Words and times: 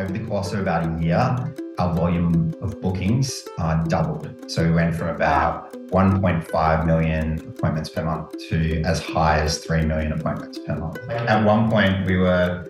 over 0.00 0.12
the 0.12 0.24
course 0.24 0.52
of 0.52 0.60
about 0.60 0.86
a 0.86 1.02
year, 1.04 1.54
our 1.78 1.94
volume 1.94 2.54
of 2.62 2.80
bookings 2.80 3.46
uh, 3.58 3.82
doubled. 3.84 4.34
So 4.50 4.64
we 4.64 4.72
went 4.72 4.96
from 4.96 5.08
about 5.08 5.72
1.5 5.90 6.86
million 6.86 7.38
appointments 7.40 7.90
per 7.90 8.02
month 8.02 8.32
to 8.48 8.82
as 8.82 9.02
high 9.02 9.40
as 9.40 9.58
3 9.58 9.84
million 9.84 10.12
appointments 10.12 10.58
per 10.58 10.74
month. 10.74 10.98
At 11.10 11.44
one 11.44 11.70
point, 11.70 12.06
we 12.06 12.16
were 12.16 12.66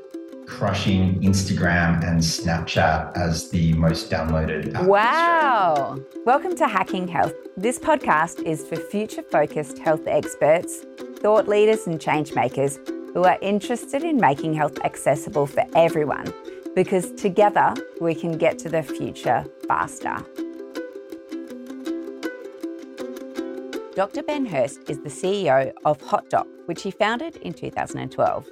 crushing 0.46 1.20
Instagram 1.20 2.02
and 2.04 2.20
Snapchat 2.20 3.16
as 3.16 3.50
the 3.50 3.74
most 3.74 4.10
downloaded. 4.10 4.84
Wow. 4.84 6.00
Welcome 6.26 6.56
to 6.56 6.66
Hacking 6.66 7.06
Health. 7.06 7.34
This 7.56 7.78
podcast 7.78 8.42
is 8.42 8.66
for 8.66 8.74
future 8.74 9.22
focused 9.22 9.78
health 9.78 10.08
experts, 10.08 10.84
thought 11.20 11.46
leaders, 11.46 11.86
and 11.86 12.00
change 12.00 12.34
makers 12.34 12.80
who 13.14 13.22
are 13.22 13.38
interested 13.40 14.02
in 14.02 14.16
making 14.16 14.54
health 14.54 14.78
accessible 14.84 15.46
for 15.46 15.64
everyone 15.76 16.32
because 16.74 17.12
together 17.12 17.74
we 18.00 18.14
can 18.14 18.38
get 18.38 18.58
to 18.60 18.68
the 18.68 18.82
future 18.82 19.44
faster. 19.66 20.16
Dr. 23.94 24.22
Ben 24.22 24.46
Hurst 24.46 24.88
is 24.88 24.98
the 25.00 25.08
CEO 25.08 25.72
of 25.84 25.98
HotDoc, 25.98 26.46
which 26.66 26.82
he 26.82 26.90
founded 26.90 27.36
in 27.36 27.52
2012. 27.52 28.46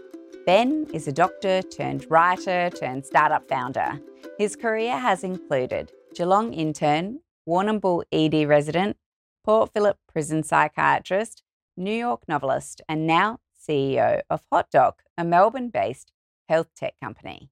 Ben 0.44 0.86
is 0.92 1.06
a 1.06 1.12
doctor 1.12 1.62
turned 1.62 2.06
writer 2.10 2.70
turned 2.70 3.06
startup 3.06 3.48
founder. 3.48 4.00
His 4.36 4.56
career 4.56 4.98
has 4.98 5.22
included 5.22 5.92
Geelong 6.14 6.52
intern, 6.52 7.20
Warrnambool 7.48 8.02
ED 8.12 8.48
resident, 8.48 8.96
Port 9.44 9.70
Phillip 9.72 9.96
prison 10.08 10.42
psychiatrist, 10.42 11.42
New 11.77 11.94
York 11.94 12.22
novelist, 12.28 12.82
and 12.88 13.06
now 13.06 13.38
CEO 13.56 14.20
of 14.28 14.42
HotDoc, 14.52 14.94
a 15.16 15.24
Melbourne 15.24 15.70
based 15.70 16.12
health 16.48 16.69
tech 16.74 16.94
company. 17.02 17.50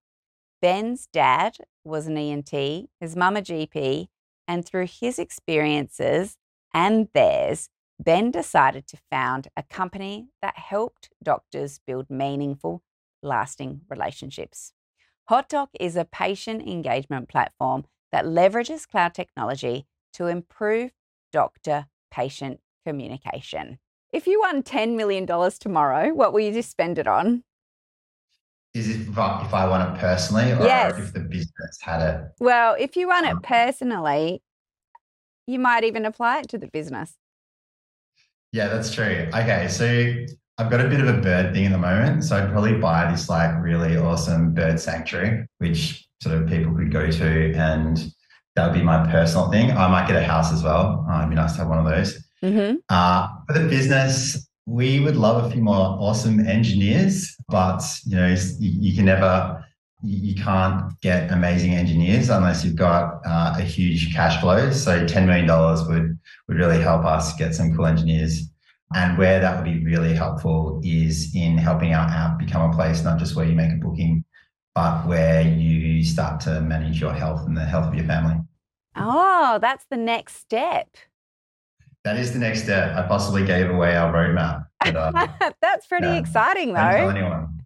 Ben's 0.66 1.06
dad 1.12 1.58
was 1.84 2.08
an 2.08 2.18
ENT, 2.18 2.50
his 2.50 3.14
mum 3.14 3.36
a 3.36 3.40
GP, 3.40 4.08
and 4.48 4.66
through 4.66 4.88
his 4.88 5.16
experiences 5.16 6.38
and 6.74 7.06
theirs, 7.14 7.68
Ben 8.00 8.32
decided 8.32 8.88
to 8.88 8.98
found 9.08 9.46
a 9.56 9.62
company 9.62 10.26
that 10.42 10.58
helped 10.58 11.10
doctors 11.22 11.78
build 11.86 12.10
meaningful, 12.10 12.82
lasting 13.22 13.82
relationships. 13.88 14.72
HotDoc 15.30 15.68
is 15.78 15.94
a 15.94 16.04
patient 16.04 16.66
engagement 16.66 17.28
platform 17.28 17.84
that 18.10 18.24
leverages 18.24 18.88
cloud 18.88 19.14
technology 19.14 19.86
to 20.14 20.26
improve 20.26 20.90
doctor 21.32 21.86
patient 22.10 22.58
communication. 22.84 23.78
If 24.12 24.26
you 24.26 24.40
won 24.40 24.64
$10 24.64 24.96
million 24.96 25.28
tomorrow, 25.60 26.12
what 26.12 26.32
will 26.32 26.40
you 26.40 26.52
just 26.52 26.72
spend 26.72 26.98
it 26.98 27.06
on? 27.06 27.44
Is 28.76 28.88
it 28.90 29.08
if 29.08 29.16
I, 29.18 29.42
if 29.46 29.54
I 29.54 29.66
won 29.66 29.80
it 29.90 29.98
personally 29.98 30.52
or 30.52 30.62
Yes. 30.62 30.98
if 30.98 31.12
the 31.14 31.20
business 31.20 31.78
had 31.80 32.02
it? 32.02 32.20
Well, 32.40 32.76
if 32.78 32.94
you 32.94 33.08
won 33.08 33.24
it 33.24 33.30
Um, 33.30 33.40
personally, 33.40 34.42
you 35.46 35.58
might 35.58 35.82
even 35.84 36.04
apply 36.04 36.40
it 36.40 36.48
to 36.50 36.58
the 36.58 36.66
business. 36.66 37.14
Yeah, 38.52 38.68
that's 38.68 38.92
true. 38.92 39.28
Okay, 39.32 39.68
so 39.68 39.86
I've 40.58 40.70
got 40.70 40.80
a 40.84 40.88
bit 40.88 41.00
of 41.00 41.08
a 41.08 41.20
bird 41.20 41.54
thing 41.54 41.64
at 41.66 41.72
the 41.72 41.78
moment. 41.78 42.24
So 42.24 42.36
I'd 42.36 42.50
probably 42.50 42.74
buy 42.78 43.10
this 43.10 43.28
like 43.30 43.50
really 43.62 43.96
awesome 43.96 44.52
bird 44.52 44.78
sanctuary, 44.78 45.46
which 45.58 46.06
sort 46.22 46.34
of 46.36 46.46
people 46.48 46.74
could 46.74 46.92
go 46.92 47.10
to, 47.10 47.52
and 47.54 48.12
that 48.56 48.66
would 48.66 48.78
be 48.78 48.82
my 48.84 49.10
personal 49.10 49.50
thing. 49.50 49.70
I 49.70 49.88
might 49.88 50.06
get 50.06 50.16
a 50.16 50.24
house 50.24 50.52
as 50.52 50.62
well. 50.62 51.06
Uh, 51.10 51.18
it'd 51.18 51.30
be 51.30 51.36
nice 51.36 51.52
to 51.52 51.58
have 51.60 51.68
one 51.68 51.78
of 51.78 51.84
those. 51.86 52.22
Mm-hmm. 52.42 52.76
Uh, 52.88 53.28
for 53.46 53.52
the 53.58 53.68
business, 53.68 54.46
we 54.66 55.00
would 55.00 55.16
love 55.16 55.44
a 55.44 55.50
few 55.50 55.62
more 55.62 55.96
awesome 56.00 56.40
engineers, 56.40 57.35
but 57.48 57.82
you 58.04 58.16
know, 58.16 58.28
you, 58.28 58.38
you 58.58 58.96
can 58.96 59.04
never, 59.04 59.64
you, 60.02 60.34
can't 60.34 60.98
get 61.00 61.30
amazing 61.30 61.74
engineers 61.74 62.28
unless 62.28 62.64
you've 62.64 62.76
got 62.76 63.20
uh, 63.24 63.54
a 63.56 63.62
huge 63.62 64.14
cash 64.14 64.40
flow. 64.40 64.70
So 64.70 65.06
ten 65.06 65.26
million 65.26 65.46
dollars 65.46 65.86
would 65.88 66.18
would 66.48 66.56
really 66.56 66.80
help 66.80 67.04
us 67.04 67.34
get 67.36 67.54
some 67.54 67.74
cool 67.74 67.86
engineers. 67.86 68.50
And 68.94 69.18
where 69.18 69.40
that 69.40 69.56
would 69.56 69.64
be 69.64 69.84
really 69.84 70.14
helpful 70.14 70.80
is 70.84 71.34
in 71.34 71.58
helping 71.58 71.92
our 71.92 72.08
app 72.08 72.38
become 72.38 72.70
a 72.70 72.74
place 72.74 73.02
not 73.02 73.18
just 73.18 73.34
where 73.34 73.44
you 73.44 73.54
make 73.54 73.72
a 73.72 73.76
booking, 73.76 74.24
but 74.74 75.06
where 75.06 75.42
you 75.42 76.04
start 76.04 76.40
to 76.42 76.60
manage 76.60 77.00
your 77.00 77.12
health 77.12 77.46
and 77.46 77.56
the 77.56 77.64
health 77.64 77.86
of 77.86 77.94
your 77.94 78.06
family. 78.06 78.36
Oh, 78.94 79.58
that's 79.60 79.84
the 79.90 79.96
next 79.96 80.36
step. 80.36 80.88
That 82.04 82.16
is 82.16 82.32
the 82.32 82.38
next 82.38 82.62
step. 82.62 82.96
I 82.96 83.06
possibly 83.08 83.44
gave 83.44 83.68
away 83.68 83.96
our 83.96 84.12
roadmap. 84.12 84.66
But, 84.94 85.16
uh, 85.42 85.50
that's 85.60 85.86
pretty 85.86 86.06
yeah. 86.06 86.18
exciting, 86.18 86.72
though. 86.72 86.80
anyone. 86.80 87.64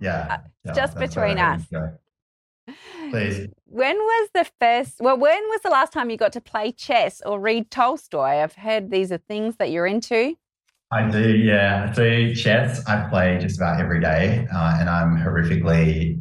Yeah. 0.00 0.40
yeah, 0.64 0.70
Uh, 0.70 0.74
just 0.74 0.96
between 0.96 1.38
us. 1.38 1.62
Please. 3.10 3.48
When 3.66 3.96
was 3.96 4.30
the 4.34 4.46
first, 4.60 4.94
well, 5.00 5.18
when 5.18 5.42
was 5.48 5.60
the 5.62 5.70
last 5.70 5.92
time 5.92 6.10
you 6.10 6.16
got 6.16 6.32
to 6.32 6.40
play 6.40 6.72
chess 6.72 7.20
or 7.26 7.38
read 7.38 7.70
Tolstoy? 7.70 8.42
I've 8.42 8.54
heard 8.54 8.90
these 8.90 9.12
are 9.12 9.18
things 9.18 9.56
that 9.56 9.70
you're 9.70 9.86
into. 9.86 10.36
I 10.90 11.10
do, 11.10 11.36
yeah. 11.36 11.92
So 11.92 12.32
chess, 12.34 12.86
I 12.86 13.08
play 13.08 13.38
just 13.40 13.58
about 13.58 13.80
every 13.80 14.00
day, 14.00 14.46
uh, 14.54 14.76
and 14.78 14.88
I'm 14.88 15.16
horrifically 15.16 16.20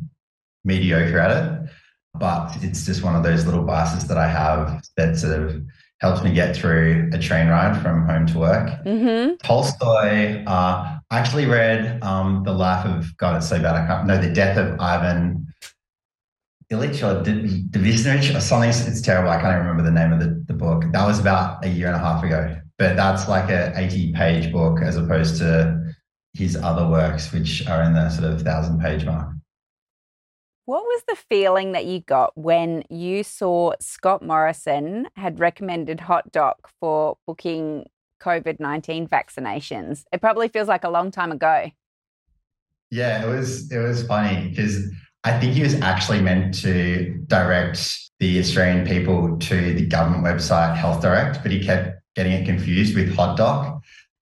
mediocre 0.63 1.19
at 1.19 1.31
it. 1.31 1.69
But 2.16 2.57
it's 2.61 2.85
just 2.85 3.03
one 3.03 3.16
of 3.16 3.23
those 3.23 3.45
little 3.45 3.63
vices 3.63 4.07
that 4.07 4.17
I 4.17 4.28
have 4.28 4.84
that 4.97 5.17
sort 5.17 5.40
of 5.40 5.63
helps 6.03 6.22
me 6.22 6.34
get 6.34 6.53
through 6.53 7.09
a 7.14 7.18
train 7.18 7.47
ride 7.47 7.81
from 7.81 8.06
home 8.06 8.28
to 8.28 8.38
work. 8.38 8.68
Mm-hmm. 8.86 9.36
Tolstoy, 9.41 10.44
uh, 10.46 11.00
I 11.09 11.18
actually 11.18 11.46
read 11.46 12.03
um, 12.03 12.44
The 12.44 12.52
Life 12.52 12.86
of, 12.86 13.16
God, 13.16 13.38
it's 13.38 13.47
so 13.47 13.58
bad, 13.62 13.75
I 13.75 13.88
can't, 13.88 14.06
no, 14.06 14.18
The 14.18 14.34
Death 14.34 14.58
of 14.58 14.78
Ivan 14.81 15.47
Ilyich 16.69 17.02
or 17.08 17.24
D- 17.24 17.64
Dvisnich 17.69 18.36
or 18.36 18.41
something. 18.41 18.69
It's 18.69 19.02
terrible. 19.02 19.30
I 19.30 19.40
can't 19.40 19.56
even 19.56 19.66
remember 19.66 19.84
the 19.84 19.97
name 19.97 20.12
of 20.12 20.19
the, 20.19 20.44
the 20.46 20.53
book. 20.53 20.84
That 20.91 21.06
was 21.06 21.19
about 21.19 21.64
a 21.64 21.69
year 21.69 21.88
and 21.88 21.96
a 21.96 22.00
half 22.00 22.22
ago. 22.22 22.58
But 22.78 22.97
that's 22.97 23.30
like 23.30 23.50
a 23.50 23.72
80 23.74 24.12
page 24.12 24.52
book 24.52 24.81
as 24.81 24.97
opposed 24.97 25.38
to 25.38 25.94
his 26.34 26.58
other 26.58 26.85
works, 26.85 27.31
which 27.31 27.66
are 27.68 27.81
in 27.84 27.94
the 27.94 28.09
sort 28.09 28.30
of 28.30 28.41
thousand 28.41 28.81
page 28.81 29.06
mark. 29.06 29.30
What 30.66 30.84
was 30.84 31.03
the 31.07 31.16
feeling 31.16 31.74
that 31.74 31.85
you 31.85 32.00
got 32.00 32.38
when 32.38 32.84
you 32.90 33.24
saw 33.24 33.74
Scott 33.81 34.24
Morrison 34.24 35.09
had 35.18 35.40
recommended 35.40 36.00
Hot 36.00 36.31
Doc 36.31 36.69
for 36.79 37.18
booking 37.28 37.85
COVID 38.22 38.62
19 38.62 39.09
vaccinations? 39.09 40.06
It 40.13 40.22
probably 40.22 40.47
feels 40.47 40.69
like 40.69 40.85
a 40.85 40.90
long 40.90 41.12
time 41.12 41.34
ago. 41.34 41.69
Yeah, 42.91 43.25
it 43.25 43.28
was 43.28 43.69
it 43.72 43.79
was 43.79 44.07
funny 44.07 44.50
because 44.50 44.90
I 45.25 45.38
think 45.38 45.53
he 45.53 45.63
was 45.63 45.75
actually 45.81 46.22
meant 46.22 46.53
to 46.62 47.13
direct 47.28 48.00
the 48.19 48.40
Australian 48.40 48.85
people 48.88 49.38
to 49.40 49.73
the 49.73 49.85
government 49.85 50.23
website 50.23 50.78
Health 50.78 51.02
Direct, 51.02 51.44
but 51.44 51.52
he 51.52 51.62
kept 51.62 52.00
getting 52.16 52.31
it 52.31 52.46
confused 52.46 52.96
with 52.96 53.13
Hot 53.16 53.35
Doc. 53.35 53.81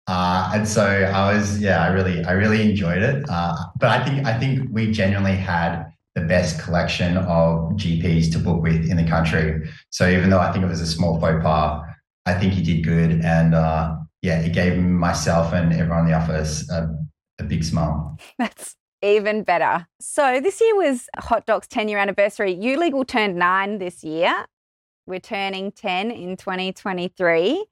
Uh, 0.07 0.51
and 0.55 0.67
so 0.67 0.83
I 0.83 1.33
was, 1.33 1.61
yeah, 1.61 1.83
I 1.83 1.87
really, 1.89 2.23
I 2.25 2.31
really 2.31 2.69
enjoyed 2.69 3.01
it. 3.03 3.23
Uh, 3.29 3.55
but 3.79 3.89
I 3.89 4.03
think, 4.03 4.25
I 4.25 4.37
think 4.37 4.69
we 4.71 4.91
genuinely 4.91 5.35
had 5.35 5.92
the 6.15 6.21
best 6.21 6.59
collection 6.61 7.17
of 7.17 7.71
GPs 7.73 8.31
to 8.33 8.39
book 8.39 8.61
with 8.61 8.89
in 8.89 8.97
the 8.97 9.03
country. 9.07 9.67
So 9.89 10.07
even 10.07 10.29
though 10.29 10.39
I 10.39 10.51
think 10.51 10.63
it 10.63 10.67
was 10.67 10.81
a 10.81 10.87
small 10.87 11.19
faux 11.19 11.43
pas, 11.43 11.81
I 12.25 12.33
think 12.35 12.53
he 12.53 12.61
did 12.63 12.83
good. 12.83 13.21
And 13.25 13.55
uh, 13.55 13.95
yeah, 14.21 14.39
it 14.39 14.53
gave 14.53 14.77
myself 14.77 15.53
and 15.53 15.73
everyone 15.73 16.01
in 16.05 16.11
the 16.11 16.13
office 16.13 16.69
a, 16.69 16.95
a 17.39 17.43
big 17.43 17.63
smile. 17.63 18.17
That's 18.37 18.75
even 19.01 19.43
better. 19.43 19.87
So 19.99 20.39
this 20.39 20.61
year 20.61 20.75
was 20.75 21.09
Hot 21.17 21.45
Doc's 21.45 21.67
10 21.67 21.89
year 21.89 21.97
anniversary. 21.97 22.53
You 22.53 22.79
Legal 22.79 23.03
turned 23.05 23.35
nine 23.35 23.79
this 23.79 24.03
year. 24.03 24.45
We're 25.05 25.19
turning 25.19 25.71
10 25.71 26.11
in 26.11 26.37
2023. 26.37 27.65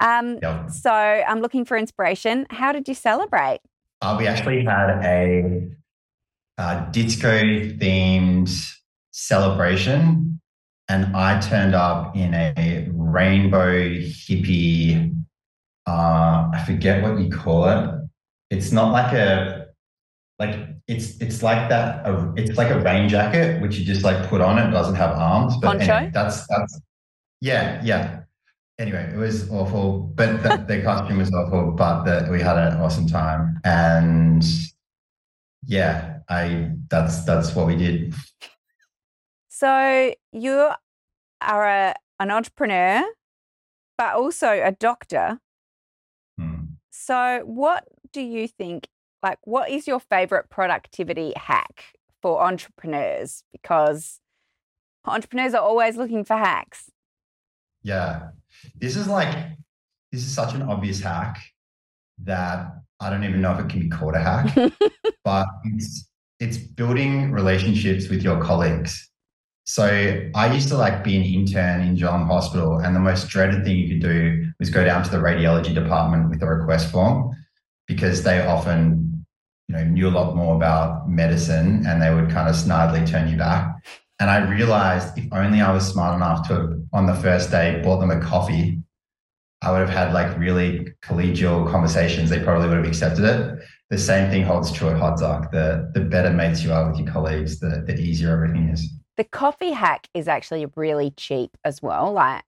Um, 0.00 0.38
Yep. 0.42 0.70
so 0.70 0.92
I'm 0.92 1.40
looking 1.40 1.64
for 1.64 1.76
inspiration. 1.76 2.46
How 2.50 2.70
did 2.72 2.86
you 2.86 2.94
celebrate? 2.94 3.60
Uh, 4.02 4.14
we 4.18 4.26
actually 4.26 4.62
had 4.64 4.90
a 5.02 5.70
uh, 6.58 6.90
disco 6.90 7.40
themed 7.78 8.50
celebration, 9.10 10.40
and 10.88 11.16
I 11.16 11.40
turned 11.40 11.74
up 11.74 12.16
in 12.16 12.34
a 12.34 12.88
rainbow 12.92 13.88
hippie. 13.90 15.12
Uh, 15.86 16.50
I 16.52 16.64
forget 16.66 17.02
what 17.02 17.20
you 17.20 17.30
call 17.30 17.68
it. 17.68 17.90
It's 18.50 18.72
not 18.72 18.92
like 18.92 19.12
a 19.12 19.66
like 20.38 20.56
it's 20.86 21.16
it's 21.20 21.42
like 21.42 21.68
that. 21.68 22.06
A, 22.06 22.32
it's 22.36 22.56
like 22.56 22.70
a 22.70 22.80
rain 22.80 23.08
jacket 23.08 23.60
which 23.60 23.76
you 23.76 23.84
just 23.84 24.04
like 24.04 24.28
put 24.28 24.40
on. 24.40 24.58
It 24.58 24.70
doesn't 24.70 24.94
have 24.94 25.16
arms, 25.16 25.56
but 25.60 25.80
anyway, 25.80 26.10
that's 26.12 26.46
that's 26.46 26.80
yeah 27.40 27.80
yeah. 27.84 28.20
Anyway, 28.78 29.10
it 29.10 29.16
was 29.16 29.50
awful, 29.50 30.12
but 30.16 30.42
the, 30.42 30.62
the 30.68 30.82
costume 30.84 31.18
was 31.18 31.32
awful. 31.32 31.72
But 31.72 32.04
the, 32.04 32.30
we 32.30 32.42
had 32.42 32.58
an 32.58 32.78
awesome 32.78 33.06
time, 33.06 33.58
and 33.64 34.44
yeah, 35.66 36.15
I 36.28 36.70
that's 36.88 37.24
that's 37.24 37.54
what 37.54 37.66
we 37.66 37.76
did. 37.76 38.14
So 39.48 40.14
you 40.32 40.70
are 41.40 41.66
a, 41.66 41.94
an 42.20 42.30
entrepreneur, 42.30 43.02
but 43.96 44.14
also 44.14 44.48
a 44.48 44.72
doctor. 44.72 45.38
Hmm. 46.38 46.54
So 46.90 47.42
what 47.44 47.86
do 48.12 48.20
you 48.20 48.48
think? 48.48 48.88
Like, 49.22 49.38
what 49.44 49.70
is 49.70 49.86
your 49.86 49.98
favorite 49.98 50.50
productivity 50.50 51.32
hack 51.36 51.96
for 52.26 52.42
entrepreneurs 52.42 53.44
because 53.52 54.20
entrepreneurs 55.04 55.54
are 55.54 55.62
always 55.62 55.96
looking 55.96 56.24
for 56.24 56.36
hacks. 56.36 56.90
Yeah. 57.82 58.30
This 58.74 58.96
is 58.96 59.06
like, 59.06 59.32
this 60.10 60.22
is 60.22 60.34
such 60.34 60.54
an 60.54 60.62
obvious 60.62 61.00
hack 61.00 61.38
that 62.24 62.66
I 62.98 63.10
don't 63.10 63.24
even 63.24 63.40
know 63.40 63.52
if 63.52 63.60
it 63.60 63.68
can 63.68 63.80
be 63.80 63.88
called 63.88 64.14
a 64.14 64.20
hack, 64.20 64.54
but 65.24 65.46
it's, 65.64 66.08
it's 66.40 66.58
building 66.58 67.32
relationships 67.32 68.08
with 68.08 68.22
your 68.22 68.40
colleagues. 68.42 69.10
So 69.64 70.30
I 70.34 70.52
used 70.54 70.68
to 70.68 70.76
like 70.76 71.02
be 71.02 71.16
an 71.16 71.22
intern 71.22 71.80
in 71.80 71.96
Geelong 71.96 72.26
Hospital, 72.26 72.78
and 72.78 72.94
the 72.94 73.00
most 73.00 73.28
dreaded 73.28 73.64
thing 73.64 73.76
you 73.76 73.88
could 73.88 74.08
do 74.08 74.52
was 74.60 74.70
go 74.70 74.84
down 74.84 75.02
to 75.02 75.10
the 75.10 75.16
radiology 75.16 75.74
department 75.74 76.30
with 76.30 76.42
a 76.42 76.46
request 76.46 76.92
form 76.92 77.34
because 77.88 78.22
they 78.22 78.40
often, 78.46 79.26
you 79.68 79.76
know, 79.76 79.84
knew 79.84 80.08
a 80.08 80.10
lot 80.10 80.36
more 80.36 80.54
about 80.54 81.08
medicine 81.08 81.84
and 81.86 82.00
they 82.00 82.14
would 82.14 82.30
kind 82.30 82.48
of 82.48 82.54
snidely 82.54 83.08
turn 83.08 83.28
you 83.28 83.36
back. 83.36 83.74
And 84.20 84.30
I 84.30 84.48
realized 84.48 85.18
if 85.18 85.26
only 85.32 85.60
I 85.60 85.72
was 85.72 85.86
smart 85.86 86.14
enough 86.16 86.46
to 86.48 86.54
have, 86.54 86.70
on 86.92 87.06
the 87.06 87.14
first 87.14 87.50
day 87.50 87.80
bought 87.82 88.00
them 88.00 88.10
a 88.10 88.20
coffee, 88.20 88.78
I 89.62 89.72
would 89.72 89.80
have 89.80 89.90
had 89.90 90.12
like 90.12 90.38
really 90.38 90.92
collegial 91.02 91.70
conversations. 91.70 92.30
They 92.30 92.42
probably 92.42 92.68
would 92.68 92.78
have 92.78 92.86
accepted 92.86 93.24
it. 93.24 93.58
The 93.90 93.98
same 93.98 94.30
thing 94.30 94.42
holds 94.42 94.72
true 94.72 94.88
at 94.88 94.98
Hot 94.98 95.18
Doc. 95.18 95.50
The 95.52 95.90
the 95.94 96.00
better 96.00 96.30
mates 96.32 96.62
you 96.64 96.72
are 96.72 96.90
with 96.90 96.98
your 96.98 97.10
colleagues, 97.12 97.60
the, 97.60 97.84
the 97.86 97.94
easier 97.98 98.32
everything 98.32 98.68
is. 98.68 98.88
The 99.16 99.24
coffee 99.24 99.70
hack 99.72 100.08
is 100.12 100.28
actually 100.28 100.66
really 100.76 101.12
cheap 101.16 101.56
as 101.64 101.80
well. 101.80 102.12
Like 102.12 102.42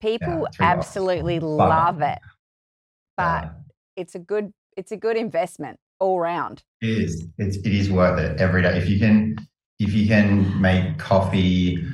people 0.00 0.46
Yeah, 0.58 0.66
$3. 0.66 0.78
absolutely 0.78 1.38
But- 1.38 1.46
love 1.46 2.00
it. 2.02 2.18
But 3.16 3.44
Yeah. 3.44 3.50
it's 3.96 4.14
a 4.14 4.18
good 4.18 4.52
it's 4.76 4.92
a 4.92 4.96
good 4.96 5.16
investment 5.16 5.78
all 6.00 6.20
round. 6.20 6.62
It 6.82 6.90
is. 6.90 7.26
It's 7.38 7.56
it 7.56 7.72
is 7.72 7.90
worth 7.90 8.18
it 8.18 8.40
every 8.40 8.60
day. 8.62 8.76
If 8.76 8.88
you 8.88 8.98
can 8.98 9.36
if 9.78 9.92
you 9.94 10.06
can 10.06 10.60
make 10.60 10.98
coffee, 10.98 11.84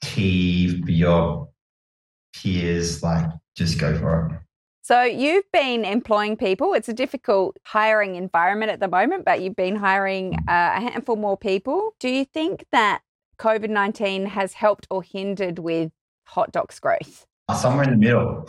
tea 0.00 0.80
for 0.82 0.90
your 0.90 1.48
peers, 2.34 3.02
like 3.02 3.30
just 3.56 3.78
go 3.78 3.96
for 3.98 4.26
it. 4.30 4.40
So 4.84 5.00
you've 5.02 5.50
been 5.50 5.86
employing 5.86 6.36
people. 6.36 6.74
It's 6.74 6.90
a 6.90 6.92
difficult 6.92 7.56
hiring 7.62 8.16
environment 8.16 8.70
at 8.70 8.80
the 8.80 8.88
moment, 8.88 9.24
but 9.24 9.40
you've 9.40 9.56
been 9.56 9.76
hiring 9.76 10.34
uh, 10.46 10.72
a 10.76 10.80
handful 10.90 11.16
more 11.16 11.38
people. 11.38 11.94
Do 11.98 12.10
you 12.10 12.26
think 12.26 12.66
that 12.70 13.00
COVID 13.38 13.70
nineteen 13.70 14.26
has 14.26 14.52
helped 14.52 14.86
or 14.90 15.02
hindered 15.02 15.58
with 15.58 15.90
Hot 16.26 16.52
Doc's 16.52 16.78
growth? 16.80 17.26
Uh, 17.48 17.54
Somewhere 17.54 17.84
in 17.84 17.92
the 17.92 17.96
middle. 17.96 18.46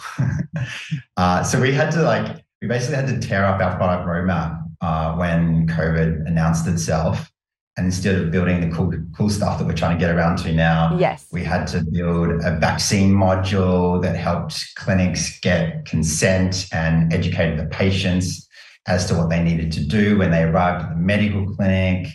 uh, 1.15 1.41
so 1.41 1.61
we 1.61 1.71
had 1.71 1.89
to 1.91 2.01
like 2.01 2.43
we 2.61 2.67
basically 2.67 2.97
had 2.97 3.07
to 3.07 3.25
tear 3.25 3.45
up 3.45 3.61
our 3.61 3.77
product 3.77 4.05
roadmap 4.05 4.61
uh, 4.81 5.15
when 5.15 5.69
COVID 5.69 6.27
announced 6.27 6.67
itself. 6.67 7.31
And 7.77 7.85
instead 7.85 8.15
of 8.15 8.31
building 8.31 8.61
the 8.61 8.73
cool 8.73 8.93
cool 9.15 9.29
stuff 9.29 9.59
that 9.59 9.65
we're 9.65 9.73
trying 9.73 9.97
to 9.97 10.05
get 10.05 10.15
around 10.15 10.37
to 10.39 10.53
now, 10.53 10.97
Yes. 10.97 11.27
We 11.31 11.43
had 11.43 11.67
to 11.67 11.83
build 11.83 12.29
a 12.43 12.57
vaccine 12.57 13.13
module 13.13 14.01
that 14.01 14.15
helped 14.15 14.75
clinics 14.75 15.39
get 15.41 15.85
consent 15.85 16.67
and 16.71 17.11
educated 17.13 17.59
the 17.59 17.65
patients 17.65 18.47
as 18.87 19.05
to 19.07 19.15
what 19.15 19.29
they 19.29 19.43
needed 19.43 19.71
to 19.73 19.83
do 19.83 20.17
when 20.17 20.31
they 20.31 20.43
arrived 20.43 20.85
at 20.85 20.89
the 20.91 20.95
medical 20.95 21.53
clinic 21.55 22.07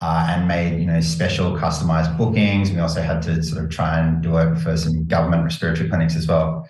uh, 0.00 0.26
and 0.30 0.48
made 0.48 0.78
you 0.80 0.86
know 0.86 1.00
special 1.00 1.52
customized 1.56 2.16
bookings. 2.18 2.70
We 2.72 2.80
also 2.80 3.02
had 3.02 3.22
to 3.22 3.42
sort 3.42 3.64
of 3.64 3.70
try 3.70 4.00
and 4.00 4.22
do 4.22 4.36
it 4.38 4.58
for 4.58 4.76
some 4.76 5.06
government 5.06 5.44
respiratory 5.44 5.88
clinics 5.88 6.16
as 6.16 6.26
well. 6.26 6.68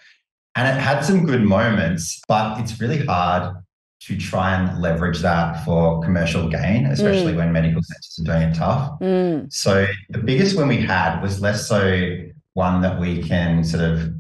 And 0.57 0.67
it 0.69 0.81
had 0.81 1.05
some 1.05 1.27
good 1.27 1.43
moments, 1.43 2.21
but 2.29 2.61
it's 2.61 2.81
really 2.81 3.05
hard 3.05 3.55
to 4.01 4.17
try 4.17 4.55
and 4.55 4.81
leverage 4.81 5.21
that 5.21 5.65
for 5.65 6.01
commercial 6.03 6.49
gain, 6.49 6.87
especially 6.87 7.35
when 7.35 7.53
medical 7.53 7.83
centers 7.83 8.19
are 8.21 8.25
doing 8.25 8.43
it 8.51 8.55
tough. 8.55 8.99
Mm, 9.01 9.53
So 9.53 9.87
the 10.11 10.19
biggest 10.19 10.57
one 10.57 10.69
we 10.69 10.77
had 10.77 11.21
was 11.23 11.41
less 11.41 11.67
so 11.69 12.17
one 12.53 12.83
that 12.83 13.01
we 13.01 13.23
can 13.23 13.65
sort 13.65 13.83
of 13.83 14.11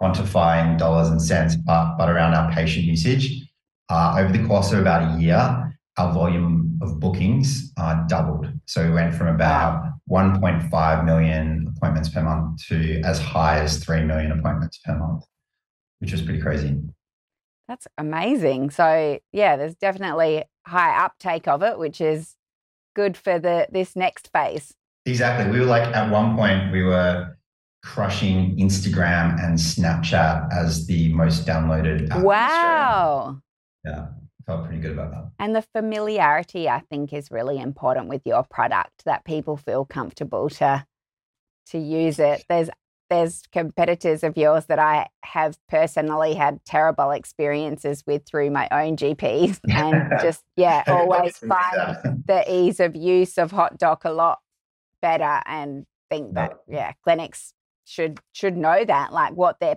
quantify 0.00 0.64
in 0.64 0.76
dollars 0.76 1.08
and 1.08 1.20
cents, 1.20 1.56
but, 1.56 1.96
but 1.96 2.08
around 2.08 2.34
our 2.34 2.50
patient 2.52 2.84
usage. 2.84 3.42
Uh, 3.88 4.16
over 4.18 4.32
the 4.36 4.44
course 4.46 4.72
of 4.72 4.78
about 4.80 5.16
a 5.16 5.20
year, 5.20 5.72
our 5.98 6.12
volume 6.12 6.78
of 6.82 7.00
bookings 7.00 7.72
uh, 7.78 8.06
doubled. 8.06 8.46
So 8.66 8.84
we 8.84 8.90
went 8.92 9.14
from 9.14 9.28
about 9.28 9.92
1.5 10.10 11.04
million 11.04 11.72
appointments 11.76 12.08
per 12.08 12.22
month 12.22 12.64
to 12.68 13.00
as 13.02 13.18
high 13.18 13.60
as 13.60 13.82
3 13.82 14.04
million 14.04 14.32
appointments 14.32 14.78
per 14.84 14.96
month, 14.98 15.24
which 16.00 16.12
was 16.12 16.22
pretty 16.22 16.40
crazy. 16.40 16.78
That's 17.68 17.86
amazing. 17.98 18.70
So 18.70 19.18
yeah, 19.32 19.56
there's 19.56 19.74
definitely 19.74 20.44
high 20.66 21.04
uptake 21.04 21.48
of 21.48 21.62
it, 21.62 21.78
which 21.78 22.00
is 22.00 22.34
good 22.94 23.16
for 23.16 23.38
the 23.38 23.68
this 23.70 23.96
next 23.96 24.30
phase. 24.32 24.74
Exactly. 25.04 25.50
We 25.50 25.60
were 25.60 25.66
like, 25.66 25.94
at 25.94 26.10
one 26.10 26.36
point, 26.36 26.72
we 26.72 26.82
were 26.82 27.36
crushing 27.84 28.56
Instagram 28.58 29.40
and 29.42 29.56
Snapchat 29.56 30.52
as 30.52 30.86
the 30.86 31.12
most 31.12 31.46
downloaded. 31.46 32.22
Wow. 32.22 33.40
Yeah, 33.84 34.08
felt 34.46 34.64
pretty 34.64 34.80
good 34.80 34.92
about 34.92 35.12
that. 35.12 35.30
And 35.38 35.54
the 35.54 35.62
familiarity, 35.62 36.68
I 36.68 36.80
think, 36.90 37.12
is 37.12 37.30
really 37.30 37.58
important 37.58 38.08
with 38.08 38.22
your 38.24 38.42
product 38.42 39.04
that 39.04 39.24
people 39.24 39.56
feel 39.56 39.84
comfortable 39.84 40.48
to 40.50 40.84
to 41.70 41.78
use 41.78 42.18
it. 42.18 42.44
There's 42.48 42.70
there's 43.08 43.42
competitors 43.52 44.22
of 44.22 44.36
yours 44.36 44.66
that 44.66 44.78
I 44.78 45.08
have 45.22 45.58
personally 45.68 46.34
had 46.34 46.64
terrible 46.64 47.10
experiences 47.10 48.02
with 48.06 48.26
through 48.26 48.50
my 48.50 48.68
own 48.70 48.96
GPs, 48.96 49.60
and 49.68 50.10
just 50.20 50.42
yeah, 50.56 50.82
always 50.86 51.38
find 51.38 52.24
the 52.26 52.44
ease 52.48 52.80
of 52.80 52.96
use 52.96 53.38
of 53.38 53.52
Hot 53.52 53.78
Doc 53.78 54.04
a 54.04 54.10
lot 54.10 54.40
better, 55.02 55.40
and 55.46 55.86
think 56.10 56.34
that 56.34 56.58
yeah, 56.68 56.92
clinics 57.04 57.52
should 57.84 58.20
should 58.32 58.56
know 58.56 58.84
that, 58.84 59.12
like 59.12 59.34
what 59.34 59.60
their 59.60 59.76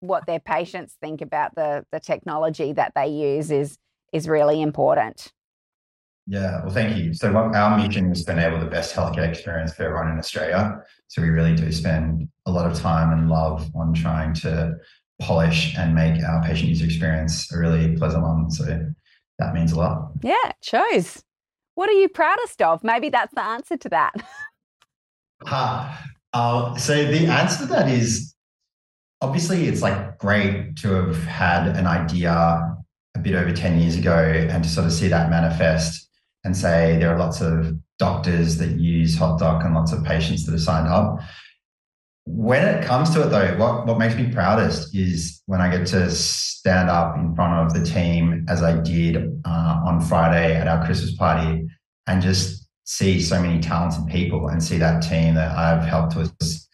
what 0.00 0.26
their 0.26 0.40
patients 0.40 0.96
think 1.00 1.20
about 1.20 1.54
the 1.54 1.86
the 1.92 2.00
technology 2.00 2.72
that 2.72 2.92
they 2.94 3.08
use 3.08 3.50
is 3.50 3.78
is 4.12 4.28
really 4.28 4.60
important. 4.60 5.32
Yeah, 6.26 6.62
well, 6.62 6.72
thank 6.72 6.96
you. 6.96 7.14
So, 7.14 7.32
what 7.32 7.54
our 7.54 7.76
mission 7.76 8.10
is 8.12 8.24
to 8.24 8.32
enable 8.32 8.60
the 8.60 8.66
best 8.66 8.94
healthcare 8.94 9.28
experience 9.28 9.74
for 9.74 9.84
everyone 9.84 10.10
in 10.10 10.18
Australia. 10.18 10.80
So, 11.08 11.20
we 11.20 11.28
really 11.28 11.54
do 11.54 11.70
spend 11.72 12.28
a 12.46 12.52
lot 12.52 12.70
of 12.70 12.78
time 12.78 13.12
and 13.12 13.28
love 13.28 13.68
on 13.74 13.92
trying 13.92 14.34
to 14.34 14.74
polish 15.20 15.76
and 15.76 15.94
make 15.94 16.22
our 16.22 16.42
patient 16.42 16.68
user 16.68 16.84
experience 16.84 17.52
a 17.52 17.58
really 17.58 17.96
pleasant 17.96 18.22
one. 18.22 18.50
So, 18.50 18.64
that 19.38 19.54
means 19.54 19.72
a 19.72 19.76
lot. 19.76 20.12
Yeah, 20.22 20.34
it 20.46 20.56
shows. 20.62 21.24
What 21.74 21.88
are 21.88 21.94
you 21.94 22.08
proudest 22.08 22.62
of? 22.62 22.84
Maybe 22.84 23.08
that's 23.08 23.34
the 23.34 23.42
answer 23.42 23.76
to 23.76 23.88
that. 23.90 24.14
Ha. 25.44 26.04
Uh, 26.32 26.76
so 26.76 26.94
the 26.94 27.26
answer 27.26 27.64
to 27.64 27.66
that 27.66 27.88
is 27.88 28.32
obviously 29.20 29.66
it's 29.66 29.82
like 29.82 30.18
great 30.18 30.76
to 30.76 30.88
have 30.92 31.24
had 31.24 31.76
an 31.76 31.86
idea 31.86 32.30
a 33.14 33.18
bit 33.18 33.34
over 33.34 33.52
10 33.52 33.80
years 33.80 33.96
ago 33.96 34.16
and 34.16 34.62
to 34.62 34.70
sort 34.70 34.86
of 34.86 34.92
see 34.92 35.08
that 35.08 35.30
manifest 35.30 36.08
and 36.44 36.56
say 36.56 36.96
there 36.98 37.14
are 37.14 37.18
lots 37.18 37.40
of 37.40 37.76
doctors 37.98 38.56
that 38.58 38.72
use 38.72 39.16
hot 39.16 39.38
doc 39.38 39.64
and 39.64 39.74
lots 39.74 39.92
of 39.92 40.04
patients 40.04 40.44
that 40.44 40.52
have 40.52 40.60
signed 40.60 40.88
up 40.88 41.20
when 42.24 42.64
it 42.64 42.84
comes 42.84 43.10
to 43.10 43.22
it 43.22 43.30
though 43.30 43.56
what, 43.58 43.86
what 43.86 43.98
makes 43.98 44.14
me 44.14 44.32
proudest 44.32 44.94
is 44.94 45.42
when 45.46 45.60
i 45.60 45.70
get 45.70 45.86
to 45.86 46.10
stand 46.10 46.88
up 46.88 47.16
in 47.16 47.34
front 47.34 47.66
of 47.66 47.74
the 47.74 47.84
team 47.84 48.44
as 48.48 48.62
i 48.62 48.78
did 48.80 49.16
uh, 49.44 49.80
on 49.84 50.00
friday 50.00 50.54
at 50.54 50.68
our 50.68 50.84
christmas 50.84 51.14
party 51.16 51.66
and 52.06 52.22
just 52.22 52.62
see 52.84 53.20
so 53.20 53.40
many 53.40 53.60
talented 53.60 54.06
people 54.06 54.48
and 54.48 54.62
see 54.62 54.78
that 54.78 55.02
team 55.02 55.34
that 55.34 55.56
I've 55.56 55.84
helped 55.84 56.16
us 56.16 56.68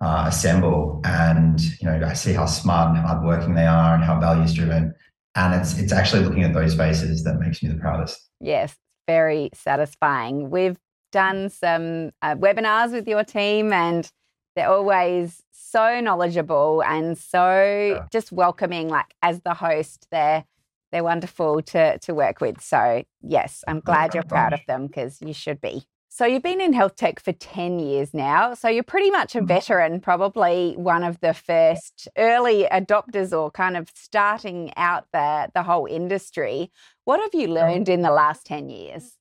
uh, 0.00 0.24
assemble. 0.28 1.00
And 1.04 1.60
you 1.80 1.86
know, 1.88 2.00
I 2.06 2.12
see 2.12 2.32
how 2.32 2.46
smart 2.46 2.96
and 2.96 2.98
hardworking 2.98 3.54
they 3.54 3.66
are 3.66 3.94
and 3.94 4.04
how 4.04 4.20
values 4.20 4.54
driven. 4.54 4.94
And 5.34 5.54
it's 5.54 5.78
it's 5.78 5.92
actually 5.92 6.24
looking 6.24 6.44
at 6.44 6.54
those 6.54 6.74
faces 6.74 7.24
that 7.24 7.40
makes 7.40 7.62
me 7.62 7.70
the 7.70 7.76
proudest. 7.76 8.20
yes, 8.40 8.74
very 9.06 9.50
satisfying. 9.54 10.50
We've 10.50 10.78
done 11.12 11.48
some 11.48 12.10
uh, 12.22 12.34
webinars 12.36 12.92
with 12.92 13.06
your 13.06 13.24
team, 13.24 13.72
and 13.72 14.10
they're 14.56 14.70
always 14.70 15.42
so 15.52 16.00
knowledgeable 16.00 16.82
and 16.82 17.16
so 17.18 17.96
Yeah. 17.96 18.06
just 18.12 18.32
welcoming. 18.32 18.88
Like 18.88 19.14
as 19.22 19.40
the 19.40 19.54
host, 19.54 20.06
they're 20.10 20.44
they're 20.92 21.04
wonderful 21.04 21.60
to 21.62 21.98
to 21.98 22.14
work 22.14 22.40
with. 22.40 22.60
So 22.60 23.04
yes, 23.20 23.64
I'm 23.66 23.80
glad 23.80 24.14
you're 24.14 24.22
proud 24.22 24.52
of 24.52 24.60
them 24.66 24.86
because 24.86 25.20
you 25.20 25.32
should 25.34 25.60
be. 25.60 25.84
So 26.16 26.26
you've 26.26 26.44
been 26.44 26.60
in 26.60 26.74
health 26.74 26.94
tech 26.94 27.18
for 27.18 27.32
10 27.32 27.80
years 27.80 28.14
now. 28.14 28.54
So 28.54 28.68
you're 28.68 28.84
pretty 28.84 29.10
much 29.10 29.34
a 29.34 29.40
Mhm. 29.40 29.48
veteran, 29.48 30.00
probably 30.00 30.74
one 30.76 31.02
of 31.02 31.18
the 31.18 31.34
first 31.34 32.06
early 32.16 32.68
adopters 32.70 33.36
or 33.36 33.50
kind 33.50 33.76
of 33.76 33.90
starting 33.96 34.72
out 34.76 35.06
the, 35.12 35.50
the 35.54 35.64
whole 35.64 35.86
industry. 35.86 36.70
What 37.02 37.18
have 37.18 37.34
you 37.34 37.48
learned 37.48 37.88
in 37.88 38.02
the 38.02 38.12
last 38.12 38.46
10 38.46 38.68
years? 38.68 39.16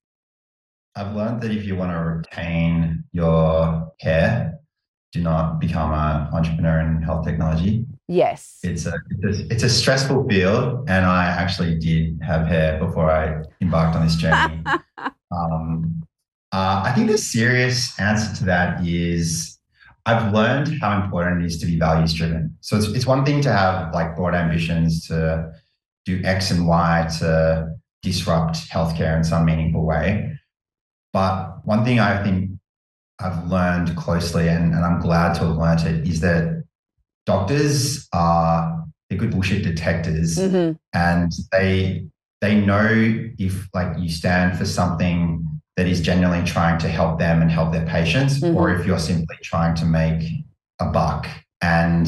I've 0.95 1.15
learned 1.15 1.41
that 1.41 1.49
if 1.49 1.65
you 1.65 1.75
want 1.75 1.93
to 1.93 1.97
retain 1.97 3.05
your 3.11 3.91
hair, 3.99 4.59
do 5.13 5.19
not 5.23 5.59
become 5.59 5.91
an 5.93 6.27
entrepreneur 6.31 6.79
in 6.79 7.01
health 7.01 7.25
technology. 7.25 7.87
Yes. 8.07 8.59
It's 8.61 8.85
a, 8.85 8.93
it's 9.09 9.39
a 9.39 9.53
it's 9.53 9.63
a 9.63 9.69
stressful 9.69 10.27
field, 10.29 10.87
and 10.87 11.07
I 11.07 11.25
actually 11.25 11.79
did 11.79 12.19
have 12.21 12.45
hair 12.45 12.77
before 12.77 13.09
I 13.09 13.41
embarked 13.61 13.95
on 13.95 14.03
this 14.05 14.15
journey. 14.15 14.61
um, 15.31 16.03
Uh, 16.53 16.83
I 16.85 16.91
think 16.93 17.09
the 17.09 17.17
serious 17.17 17.99
answer 17.99 18.35
to 18.37 18.45
that 18.45 18.85
is 18.85 19.57
I've 20.05 20.31
learned 20.31 20.79
how 20.79 21.03
important 21.03 21.41
it 21.41 21.47
is 21.47 21.57
to 21.59 21.65
be 21.65 21.79
values 21.79 22.13
driven. 22.13 22.55
So 22.61 22.77
it's, 22.77 22.85
it's 22.87 23.07
one 23.07 23.25
thing 23.25 23.41
to 23.41 23.51
have 23.51 23.91
like 23.91 24.15
broad 24.15 24.35
ambitions 24.35 25.07
to 25.07 25.51
do 26.05 26.21
X 26.23 26.51
and 26.51 26.67
Y 26.67 27.09
to 27.19 27.73
disrupt 28.03 28.69
healthcare 28.69 29.17
in 29.17 29.23
some 29.23 29.45
meaningful 29.45 29.83
way. 29.83 30.37
But 31.11 31.65
one 31.65 31.83
thing 31.83 31.99
I 31.99 32.21
think 32.21 32.51
I've 33.19 33.47
learned 33.47 33.95
closely, 33.95 34.47
and, 34.47 34.75
and 34.75 34.85
I'm 34.85 34.99
glad 34.99 35.33
to 35.35 35.45
have 35.45 35.57
learned 35.57 35.81
it, 35.81 36.07
is 36.07 36.19
that 36.19 36.63
doctors 37.25 38.07
are 38.13 38.83
they're 39.09 39.17
good 39.17 39.31
bullshit 39.31 39.63
detectors, 39.63 40.37
mm-hmm. 40.37 40.73
and 40.93 41.31
they 41.51 42.07
they 42.41 42.59
know 42.59 42.89
if 43.39 43.69
like 43.73 43.97
you 43.97 44.09
stand 44.09 44.57
for 44.57 44.65
something 44.65 45.52
that 45.77 45.87
is 45.87 46.01
genuinely 46.01 46.45
trying 46.45 46.77
to 46.79 46.87
help 46.87 47.19
them 47.19 47.41
and 47.41 47.49
help 47.49 47.71
their 47.71 47.85
patients, 47.85 48.39
mm-hmm. 48.39 48.55
or 48.55 48.73
if 48.73 48.85
you're 48.85 48.99
simply 48.99 49.37
trying 49.43 49.75
to 49.75 49.85
make 49.85 50.23
a 50.79 50.85
buck. 50.85 51.27
And 51.61 52.07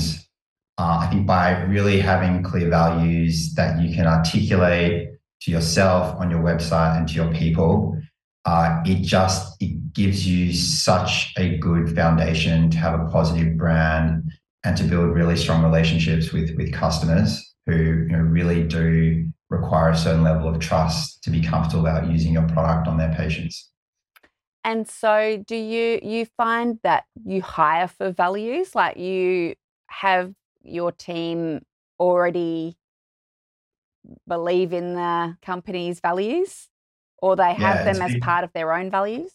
uh, 0.77 0.99
I 1.01 1.07
think 1.07 1.25
by 1.25 1.61
really 1.63 1.99
having 1.99 2.43
clear 2.43 2.69
values 2.69 3.53
that 3.55 3.81
you 3.81 3.95
can 3.95 4.05
articulate 4.05 5.09
to 5.41 5.51
yourself 5.51 6.15
on 6.19 6.29
your 6.29 6.41
website 6.41 6.97
and 6.97 7.07
to 7.07 7.13
your 7.13 7.33
people, 7.33 7.99
uh, 8.45 8.81
it 8.85 9.01
just 9.01 9.55
it 9.59 9.93
gives 9.93 10.27
you 10.27 10.53
such 10.53 11.33
a 11.37 11.57
good 11.57 11.95
foundation 11.95 12.69
to 12.69 12.77
have 12.77 12.99
a 12.99 13.05
positive 13.09 13.57
brand 13.57 14.23
and 14.63 14.77
to 14.77 14.83
build 14.83 15.15
really 15.15 15.35
strong 15.35 15.63
relationships 15.63 16.31
with 16.31 16.55
with 16.55 16.71
customers 16.71 17.55
who 17.65 17.75
you 17.75 18.07
know, 18.09 18.19
really 18.19 18.63
do 18.63 19.27
require 19.49 19.89
a 19.91 19.97
certain 19.97 20.23
level 20.23 20.47
of 20.47 20.59
trust 20.59 21.23
to 21.23 21.29
be 21.29 21.41
comfortable 21.41 21.85
about 21.85 22.09
using 22.09 22.33
your 22.33 22.47
product 22.47 22.87
on 22.87 22.97
their 22.97 23.13
patients. 23.13 23.71
And 24.63 24.87
so 24.89 25.43
do 25.45 25.55
you 25.55 25.99
you 26.01 26.25
find 26.37 26.79
that 26.83 27.05
you 27.23 27.41
hire 27.41 27.87
for 27.87 28.11
values 28.11 28.73
like 28.73 28.97
you 28.97 29.55
have 29.87 30.33
your 30.63 30.91
team 30.91 31.61
already 31.99 32.75
believe 34.27 34.73
in 34.73 34.95
the 34.95 35.37
company's 35.41 35.99
values 35.99 36.67
or 37.19 37.35
they 37.35 37.53
have 37.53 37.59
yeah, 37.59 37.83
them 37.83 38.01
as 38.01 38.11
big, 38.13 38.21
part 38.21 38.43
of 38.43 38.51
their 38.53 38.73
own 38.73 38.89
values? 38.89 39.31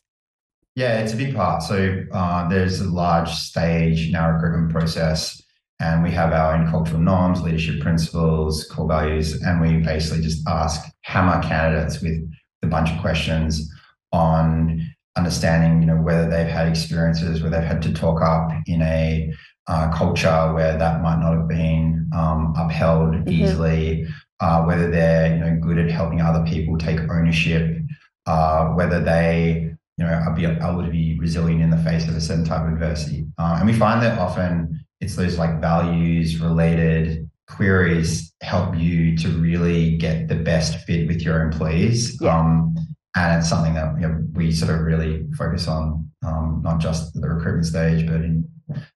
Yeah, 0.74 1.00
it's 1.00 1.12
a 1.12 1.16
big 1.16 1.34
part. 1.34 1.62
So 1.62 2.04
uh, 2.12 2.48
there's 2.48 2.80
a 2.80 2.88
large 2.88 3.30
stage 3.30 4.08
in 4.08 4.14
our 4.14 4.34
recruitment 4.34 4.72
process 4.72 5.42
and 5.80 6.02
we 6.02 6.10
have 6.10 6.32
our 6.32 6.54
own 6.54 6.70
cultural 6.70 7.00
norms, 7.00 7.40
leadership 7.40 7.80
principles, 7.80 8.64
core 8.64 8.86
values, 8.86 9.42
and 9.42 9.60
we 9.60 9.78
basically 9.78 10.22
just 10.22 10.46
ask 10.46 10.90
hammer 11.02 11.42
candidates 11.42 12.00
with 12.02 12.30
a 12.62 12.66
bunch 12.66 12.90
of 12.90 13.00
questions 13.00 13.72
on 14.12 14.86
understanding, 15.16 15.80
you 15.80 15.86
know, 15.86 16.00
whether 16.00 16.28
they've 16.28 16.46
had 16.46 16.68
experiences 16.68 17.42
where 17.42 17.50
they've 17.50 17.62
had 17.62 17.82
to 17.82 17.92
talk 17.92 18.20
up 18.22 18.50
in 18.66 18.82
a 18.82 19.32
uh, 19.66 19.90
culture 19.92 20.52
where 20.52 20.76
that 20.76 21.02
might 21.02 21.20
not 21.20 21.36
have 21.36 21.48
been 21.48 22.08
um, 22.14 22.54
upheld 22.56 23.14
mm-hmm. 23.14 23.28
easily, 23.28 24.06
uh, 24.40 24.62
whether 24.64 24.90
they're 24.90 25.34
you 25.34 25.40
know 25.40 25.58
good 25.60 25.78
at 25.78 25.90
helping 25.90 26.20
other 26.20 26.44
people 26.44 26.76
take 26.76 26.98
ownership, 27.10 27.78
uh, 28.26 28.66
whether 28.68 29.00
they 29.02 29.72
you 29.96 30.04
know 30.04 30.10
are 30.10 30.34
be 30.34 30.44
able 30.44 30.82
to 30.82 30.90
be 30.90 31.16
resilient 31.20 31.62
in 31.62 31.70
the 31.70 31.78
face 31.78 32.08
of 32.08 32.16
a 32.16 32.20
certain 32.20 32.44
type 32.44 32.66
of 32.66 32.72
adversity, 32.72 33.26
uh, 33.38 33.56
and 33.58 33.66
we 33.66 33.72
find 33.72 34.02
that 34.02 34.18
often 34.18 34.79
it's 35.00 35.16
those 35.16 35.38
like 35.38 35.60
values 35.60 36.40
related 36.40 37.30
queries 37.48 38.32
help 38.42 38.76
you 38.76 39.16
to 39.16 39.28
really 39.28 39.96
get 39.96 40.28
the 40.28 40.34
best 40.34 40.78
fit 40.86 41.06
with 41.08 41.22
your 41.22 41.42
employees. 41.42 42.20
Yeah. 42.20 42.38
Um, 42.38 42.74
and 43.16 43.40
it's 43.40 43.48
something 43.48 43.74
that 43.74 43.94
you 44.00 44.06
know, 44.06 44.24
we 44.32 44.52
sort 44.52 44.72
of 44.72 44.80
really 44.80 45.26
focus 45.36 45.66
on, 45.66 46.08
um, 46.24 46.60
not 46.62 46.78
just 46.78 47.12
the 47.14 47.28
recruitment 47.28 47.66
stage, 47.66 48.06
but 48.06 48.16
in 48.16 48.48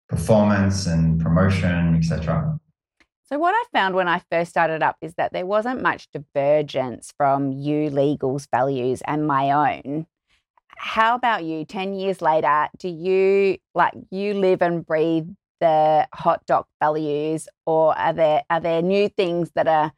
performance 0.08 0.86
and 0.86 1.20
promotion, 1.20 1.96
etc. 1.96 2.58
So 3.24 3.38
what 3.38 3.54
I 3.54 3.64
found 3.72 3.96
when 3.96 4.06
I 4.06 4.22
first 4.30 4.50
started 4.50 4.82
up 4.82 4.96
is 5.00 5.14
that 5.14 5.32
there 5.32 5.46
wasn't 5.46 5.82
much 5.82 6.08
divergence 6.12 7.12
from 7.16 7.50
you 7.50 7.90
legal's 7.90 8.46
values 8.46 9.02
and 9.06 9.26
my 9.26 9.50
own. 9.50 10.06
How 10.76 11.14
about 11.14 11.44
you? 11.44 11.64
Ten 11.64 11.94
years 11.94 12.20
later, 12.20 12.68
do 12.78 12.88
you 12.88 13.58
like 13.74 13.94
you 14.10 14.34
live 14.34 14.62
and 14.62 14.86
breathe 14.86 15.28
the 15.64 16.06
hot 16.12 16.44
doc 16.46 16.66
values, 16.80 17.48
or 17.64 17.96
are 17.96 18.12
there 18.12 18.42
are 18.50 18.60
there 18.60 18.82
new 18.82 19.08
things 19.08 19.50
that 19.54 19.66
are 19.66 19.92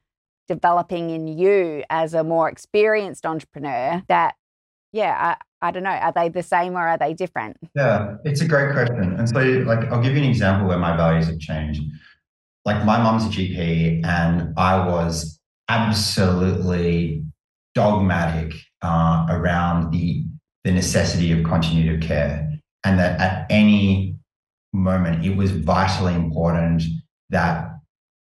developing 0.49 1.11
in 1.11 1.27
you 1.27 1.83
as 1.91 2.15
a 2.15 2.23
more 2.23 2.49
experienced 2.49 3.27
entrepreneur 3.27 4.01
that 4.07 4.37
yeah 4.93 5.37
I, 5.61 5.69
I 5.69 5.71
don't 5.73 5.83
know 5.83 5.91
are 5.91 6.13
they 6.13 6.29
the 6.29 6.45
same 6.45 6.75
or 6.77 6.87
are 6.87 6.99
they 6.99 7.15
different? 7.15 7.57
Yeah 7.75 8.17
it's 8.25 8.41
a 8.41 8.49
great 8.49 8.73
question. 8.73 9.17
And 9.19 9.29
so 9.29 9.41
like 9.41 9.91
i'll 9.91 10.03
give 10.03 10.15
you 10.17 10.23
an 10.23 10.31
example 10.31 10.69
where 10.69 10.79
my 10.79 10.97
values 10.97 11.27
have 11.27 11.41
changed. 11.41 11.83
Like 12.65 12.85
my 12.85 12.99
mom's 13.03 13.25
a 13.27 13.29
gp 13.29 14.05
and 14.05 14.53
i 14.57 14.75
was 14.89 15.41
absolutely 15.69 17.25
dogmatic 17.75 18.53
uh, 18.83 19.27
around 19.31 19.93
the 19.93 20.25
the 20.65 20.73
necessity 20.73 21.31
of 21.33 21.45
continuity 21.45 21.95
of 21.95 22.01
care 22.01 22.33
and 22.85 22.99
that 22.99 23.21
at 23.21 23.47
any 23.51 24.16
moment, 24.93 25.25
it 25.25 25.37
was 25.37 25.51
vitally 25.51 26.15
important 26.15 26.83
that 27.31 27.71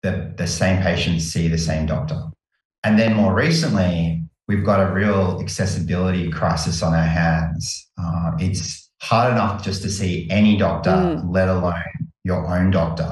the, 0.04 0.34
the 0.38 0.48
same 0.48 0.82
patients 0.82 1.26
see 1.34 1.48
the 1.48 1.58
same 1.58 1.86
doctor. 1.86 2.20
And 2.84 3.00
then 3.00 3.16
more 3.16 3.34
recently, 3.34 4.24
we've 4.48 4.66
got 4.66 4.80
a 4.86 4.94
real 4.94 5.40
accessibility 5.42 6.30
crisis 6.30 6.84
on 6.84 6.94
our 6.94 7.10
hands. 7.24 7.64
Uh, 8.02 8.32
it's 8.40 8.92
hard 9.02 9.32
enough 9.32 9.64
just 9.64 9.82
to 9.84 9.90
see 9.90 10.28
any 10.30 10.58
doctor, 10.58 10.92
mm. 10.92 11.34
let 11.38 11.48
alone 11.48 11.94
your 12.24 12.46
own 12.56 12.72
doctor. 12.72 13.12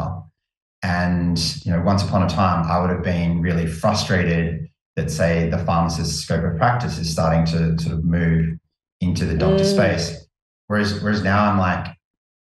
And 0.84 1.38
you 1.66 1.72
know, 1.72 1.82
once 1.82 2.04
upon 2.04 2.24
a 2.24 2.30
time, 2.30 2.66
I 2.70 2.80
would 2.82 2.90
have 2.90 3.04
been 3.04 3.42
really 3.42 3.68
frustrated 3.68 4.68
that, 4.96 5.10
say, 5.10 5.50
the 5.50 5.60
pharmacist's 5.60 6.24
scope 6.24 6.44
of 6.44 6.58
practice 6.58 6.98
is 6.98 7.10
starting 7.10 7.46
to 7.46 7.82
sort 7.82 7.98
of 7.98 8.04
move 8.04 8.58
into 9.00 9.26
the 9.26 9.38
doctor 9.38 9.64
mm. 9.64 9.74
space. 9.74 10.28
Whereas, 10.68 11.02
whereas 11.02 11.24
now 11.24 11.50
I'm 11.50 11.58
like, 11.58 11.88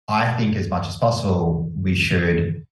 I 0.07 0.37
think 0.37 0.55
as 0.55 0.69
much 0.69 0.87
as 0.87 0.95
possible, 0.95 1.71
we 1.75 1.95
should 1.95 2.65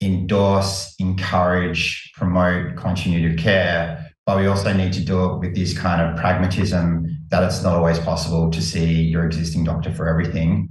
endorse, 0.00 0.94
encourage, 0.98 2.12
promote 2.14 2.76
continuity 2.76 3.34
of 3.34 3.38
care, 3.38 4.10
but 4.24 4.38
we 4.38 4.46
also 4.46 4.72
need 4.72 4.92
to 4.92 5.04
do 5.04 5.24
it 5.30 5.38
with 5.38 5.54
this 5.54 5.76
kind 5.76 6.00
of 6.00 6.16
pragmatism 6.16 7.06
that 7.30 7.42
it's 7.42 7.62
not 7.62 7.74
always 7.74 7.98
possible 7.98 8.50
to 8.50 8.62
see 8.62 9.02
your 9.02 9.24
existing 9.24 9.64
doctor 9.64 9.92
for 9.92 10.08
everything. 10.08 10.68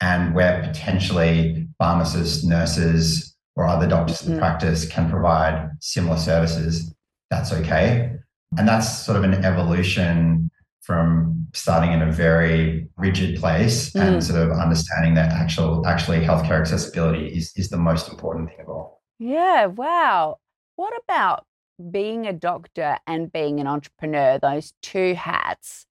And 0.00 0.34
where 0.34 0.62
potentially 0.62 1.68
pharmacists, 1.78 2.44
nurses, 2.44 3.34
or 3.56 3.66
other 3.66 3.86
doctors 3.86 4.22
mm-hmm. 4.22 4.32
in 4.32 4.38
practice 4.38 4.86
can 4.86 5.08
provide 5.10 5.70
similar 5.80 6.16
services, 6.16 6.94
that's 7.30 7.52
okay. 7.52 8.12
And 8.58 8.68
that's 8.68 9.04
sort 9.04 9.16
of 9.16 9.24
an 9.24 9.44
evolution 9.44 10.43
from 10.84 11.46
starting 11.54 11.92
in 11.92 12.02
a 12.02 12.12
very 12.12 12.88
rigid 12.96 13.40
place 13.40 13.90
mm. 13.92 14.00
and 14.00 14.22
sort 14.22 14.40
of 14.40 14.50
understanding 14.50 15.14
that 15.14 15.32
actual 15.32 15.86
actually 15.86 16.20
healthcare 16.20 16.60
accessibility 16.60 17.28
is 17.28 17.52
is 17.56 17.70
the 17.70 17.76
most 17.76 18.08
important 18.08 18.50
thing 18.50 18.60
of 18.60 18.68
all. 18.68 19.02
Yeah, 19.18 19.66
wow. 19.66 20.38
What 20.76 20.92
about 21.04 21.46
being 21.90 22.26
a 22.26 22.32
doctor 22.32 22.98
and 23.06 23.32
being 23.32 23.60
an 23.60 23.66
entrepreneur, 23.66 24.38
those 24.38 24.74
two 24.82 25.14
hats? 25.14 25.86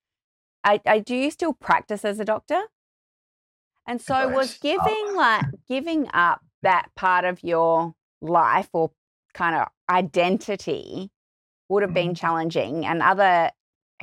I, 0.64 0.80
I 0.86 1.00
do 1.00 1.16
you 1.16 1.32
still 1.32 1.54
practice 1.54 2.06
as 2.06 2.20
a 2.20 2.26
doctor? 2.26 2.62
And 3.88 4.00
so 4.00 4.30
was 4.30 4.58
giving 4.60 5.06
oh. 5.10 5.14
like 5.18 5.46
giving 5.68 6.08
up 6.14 6.42
that 6.62 6.90
part 6.96 7.26
of 7.26 7.44
your 7.44 7.94
life 8.22 8.70
or 8.72 8.92
kind 9.34 9.56
of 9.56 9.68
identity 9.90 11.12
would 11.70 11.84
have 11.84 11.94
been 11.94 12.10
mm-hmm. 12.10 12.14
challenging 12.14 12.86
and 12.86 13.02
other 13.02 13.52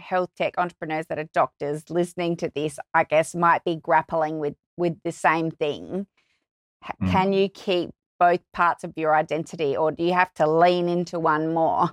health 0.00 0.30
tech 0.36 0.54
entrepreneurs 0.58 1.06
that 1.08 1.18
are 1.18 1.28
doctors 1.32 1.88
listening 1.90 2.36
to 2.38 2.50
this, 2.54 2.78
I 2.94 3.04
guess, 3.04 3.34
might 3.34 3.64
be 3.64 3.76
grappling 3.76 4.38
with 4.38 4.54
with 4.76 4.96
the 5.04 5.12
same 5.12 5.50
thing. 5.50 6.06
Mm. 7.02 7.10
Can 7.10 7.32
you 7.32 7.48
keep 7.48 7.90
both 8.18 8.40
parts 8.52 8.84
of 8.84 8.92
your 8.96 9.14
identity, 9.14 9.76
or 9.76 9.92
do 9.92 10.02
you 10.02 10.12
have 10.12 10.32
to 10.34 10.46
lean 10.46 10.88
into 10.88 11.18
one 11.18 11.54
more? 11.54 11.90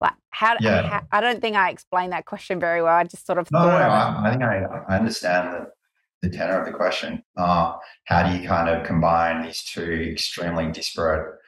Like 0.00 0.14
how? 0.30 0.56
Yeah. 0.60 0.88
how 0.88 1.02
I 1.12 1.20
don't 1.20 1.40
think 1.40 1.56
I 1.56 1.70
explained 1.70 2.12
that 2.12 2.26
question 2.26 2.60
very 2.60 2.82
well. 2.82 2.94
I 2.94 3.04
just 3.04 3.26
sort 3.26 3.38
of 3.38 3.50
no, 3.50 3.58
thought. 3.58 3.78
No, 3.78 3.88
I, 3.88 4.28
I, 4.28 4.30
think 4.30 4.42
I, 4.42 4.64
I 4.88 4.98
understand 4.98 5.52
the, 5.52 6.28
the 6.28 6.36
tenor 6.36 6.58
of 6.58 6.66
the 6.66 6.72
question. 6.72 7.22
Uh, 7.36 7.74
how 8.04 8.28
do 8.28 8.36
you 8.36 8.46
kind 8.46 8.68
of 8.68 8.86
combine 8.86 9.42
these 9.42 9.62
two 9.62 10.08
extremely 10.12 10.70
disparate 10.70 11.38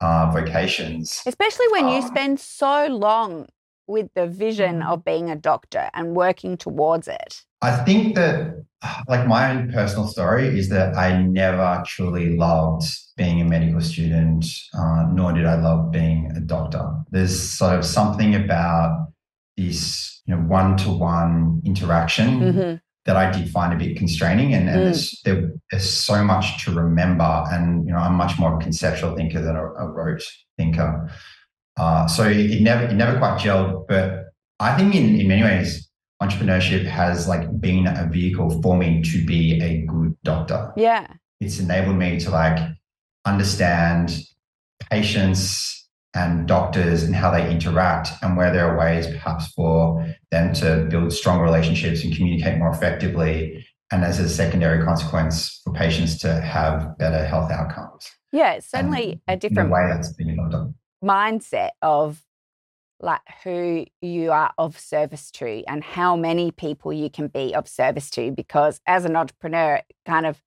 uh, 0.00 0.30
vocations? 0.32 1.22
Especially 1.26 1.66
when 1.70 1.84
um, 1.84 1.90
you 1.90 2.02
spend 2.02 2.40
so 2.40 2.86
long 2.86 3.46
with 3.86 4.08
the 4.14 4.26
vision 4.26 4.80
mm. 4.80 4.88
of 4.88 5.04
being 5.04 5.30
a 5.30 5.36
doctor 5.36 5.90
and 5.94 6.14
working 6.14 6.56
towards 6.56 7.08
it? 7.08 7.42
I 7.62 7.76
think 7.84 8.14
that, 8.16 8.64
like, 9.08 9.26
my 9.26 9.50
own 9.50 9.72
personal 9.72 10.06
story 10.06 10.58
is 10.58 10.68
that 10.68 10.94
I 10.96 11.22
never 11.22 11.82
truly 11.86 12.36
loved 12.36 12.86
being 13.16 13.40
a 13.40 13.44
medical 13.44 13.80
student, 13.80 14.44
uh, 14.74 15.06
nor 15.10 15.32
did 15.32 15.46
I 15.46 15.54
love 15.54 15.90
being 15.90 16.30
a 16.36 16.40
doctor. 16.40 16.86
There's 17.10 17.36
sort 17.40 17.78
of 17.78 17.84
something 17.84 18.34
about 18.34 19.08
this, 19.56 20.20
you 20.26 20.36
know, 20.36 20.42
one-to-one 20.42 21.62
interaction 21.64 22.40
mm-hmm. 22.40 22.74
that 23.06 23.16
I 23.16 23.30
did 23.30 23.50
find 23.50 23.72
a 23.72 23.76
bit 23.76 23.96
constraining. 23.96 24.52
And, 24.52 24.68
and 24.68 24.80
Mm. 24.80 24.84
there's, 24.84 25.22
there, 25.24 25.52
there's 25.70 25.90
so 25.90 26.22
much 26.22 26.62
to 26.64 26.72
remember. 26.72 27.44
And, 27.50 27.86
you 27.86 27.92
know, 27.92 27.98
I'm 27.98 28.14
much 28.14 28.38
more 28.38 28.52
of 28.52 28.60
a 28.60 28.62
conceptual 28.62 29.16
thinker 29.16 29.40
than 29.40 29.56
a, 29.56 29.64
a 29.64 29.88
rote 29.88 30.22
thinker. 30.58 31.10
Uh, 31.76 32.06
so 32.06 32.24
it, 32.24 32.60
never, 32.60 32.84
it 32.84 32.94
never 32.94 33.18
quite 33.18 33.38
gelled. 33.38 33.86
But 33.86 34.26
I 34.60 34.76
think 34.76 34.94
in, 34.94 35.20
in 35.20 35.28
many 35.28 35.42
ways, 35.42 35.88
entrepreneurship 36.22 36.84
has 36.84 37.28
like 37.28 37.60
been 37.60 37.86
a 37.86 38.08
vehicle 38.10 38.62
for 38.62 38.76
me 38.76 39.02
to 39.02 39.24
be 39.26 39.60
a 39.62 39.84
good 39.86 40.16
doctor. 40.24 40.72
Yeah. 40.76 41.06
It's 41.40 41.58
enabled 41.58 41.96
me 41.96 42.18
to 42.20 42.30
like 42.30 42.58
understand 43.26 44.18
patients 44.90 45.88
and 46.14 46.48
doctors 46.48 47.02
and 47.02 47.14
how 47.14 47.30
they 47.30 47.50
interact 47.50 48.08
and 48.22 48.36
where 48.36 48.50
there 48.50 48.70
are 48.70 48.78
ways 48.78 49.06
perhaps 49.06 49.48
for 49.48 50.06
them 50.30 50.54
to 50.54 50.86
build 50.88 51.12
strong 51.12 51.40
relationships 51.40 52.02
and 52.02 52.16
communicate 52.16 52.58
more 52.58 52.70
effectively 52.70 53.66
and 53.92 54.02
as 54.02 54.18
a 54.18 54.28
secondary 54.28 54.82
consequence 54.82 55.60
for 55.62 55.72
patients 55.74 56.18
to 56.18 56.40
have 56.40 56.96
better 56.98 57.24
health 57.24 57.50
outcomes 57.50 58.10
Yeah. 58.32 58.52
It's 58.52 58.70
certainly 58.70 59.20
a 59.28 59.32
in 59.32 59.36
a 59.36 59.36
different 59.36 59.70
way 59.70 59.86
that's 59.88 60.12
been 60.14 60.34
done 60.50 60.74
mindset 61.06 61.70
of 61.82 62.22
like 63.00 63.20
who 63.44 63.84
you 64.00 64.32
are 64.32 64.52
of 64.58 64.78
service 64.78 65.30
to 65.30 65.62
and 65.68 65.84
how 65.84 66.16
many 66.16 66.50
people 66.50 66.92
you 66.92 67.10
can 67.10 67.28
be 67.28 67.54
of 67.54 67.68
service 67.68 68.08
to 68.10 68.30
because 68.32 68.80
as 68.86 69.04
an 69.04 69.14
entrepreneur 69.16 69.76
it 69.76 69.96
kind 70.06 70.24
of 70.26 70.40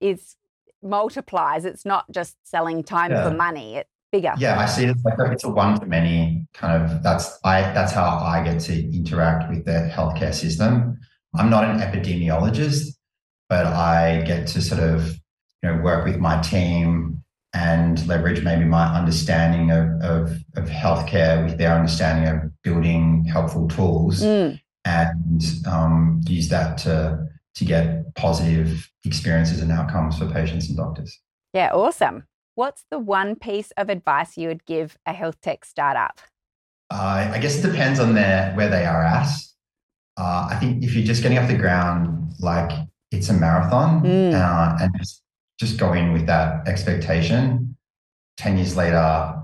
is 0.00 0.36
multiplies. 0.82 1.66
It's 1.66 1.84
not 1.84 2.10
just 2.10 2.36
selling 2.44 2.82
time 2.82 3.10
Yeah. 3.10 3.28
for 3.28 3.34
money 3.36 3.76
it's 3.76 3.90
bigger. 4.10 4.32
Yeah 4.38 4.58
i 4.58 4.66
see 4.66 4.84
it 4.84 4.90
as 4.96 5.04
like 5.04 5.18
a, 5.18 5.30
it's 5.32 5.44
a 5.44 5.50
one 5.50 5.78
to 5.78 5.86
many 5.86 6.46
kind 6.54 6.82
of 6.82 7.02
that's 7.02 7.38
i 7.44 7.60
that's 7.60 7.92
how 7.92 8.08
i 8.34 8.42
get 8.42 8.58
to 8.62 8.74
interact 8.98 9.48
with 9.50 9.64
the 9.66 9.90
healthcare 9.94 10.34
system. 10.34 10.98
I'm 11.38 11.50
not 11.50 11.64
an 11.64 11.78
epidemiologist 11.80 12.96
but 13.48 13.66
i 13.66 14.22
get 14.26 14.46
to 14.48 14.62
sort 14.62 14.80
of 14.82 15.10
you 15.62 15.70
know 15.70 15.76
work 15.82 16.04
with 16.06 16.18
my 16.18 16.40
team 16.40 17.19
and 17.52 18.06
leverage 18.06 18.44
maybe 18.44 18.64
my 18.64 18.86
understanding 18.96 19.70
of, 19.72 19.88
of, 20.02 20.38
of 20.56 20.68
healthcare 20.68 21.44
with 21.44 21.58
their 21.58 21.74
understanding 21.74 22.28
of 22.32 22.62
building 22.62 23.24
helpful 23.24 23.66
tools 23.68 24.22
Mm, 24.22 24.60
and 24.84 25.42
um, 25.66 26.20
use 26.26 26.48
that 26.48 26.78
to 26.78 27.26
to 27.56 27.64
get 27.64 28.14
positive 28.14 28.88
experiences 29.04 29.60
and 29.60 29.72
outcomes 29.72 30.16
for 30.18 30.26
patients 30.26 30.68
and 30.68 30.76
doctors 30.76 31.18
yeah 31.52 31.70
awesome 31.72 32.24
what's 32.54 32.84
the 32.90 32.98
one 32.98 33.34
piece 33.34 33.72
of 33.76 33.88
advice 33.90 34.36
you 34.38 34.46
would 34.48 34.64
give 34.64 34.96
a 35.06 35.12
health 35.12 35.40
tech 35.40 35.64
startup 35.64 36.20
Uh, 36.92 37.30
I 37.34 37.38
guess 37.38 37.58
it 37.58 37.66
depends 37.70 37.98
on 38.00 38.14
their 38.14 38.52
where 38.56 38.68
they 38.68 38.84
are 38.84 39.04
at. 39.04 39.28
Uh, 40.16 40.48
I 40.50 40.56
think 40.60 40.82
if 40.84 40.94
you're 40.94 41.04
just 41.06 41.22
getting 41.22 41.38
off 41.38 41.48
the 41.48 41.56
ground, 41.56 42.32
like 42.40 42.72
it's 43.12 43.28
a 43.30 43.32
marathon, 43.32 44.02
Mm. 44.02 44.34
uh, 44.34 44.76
and 44.82 44.90
just 44.98 45.22
just 45.60 45.78
go 45.78 45.92
in 45.92 46.12
with 46.12 46.26
that 46.26 46.66
expectation. 46.66 47.76
Ten 48.38 48.56
years 48.56 48.76
later, 48.76 49.34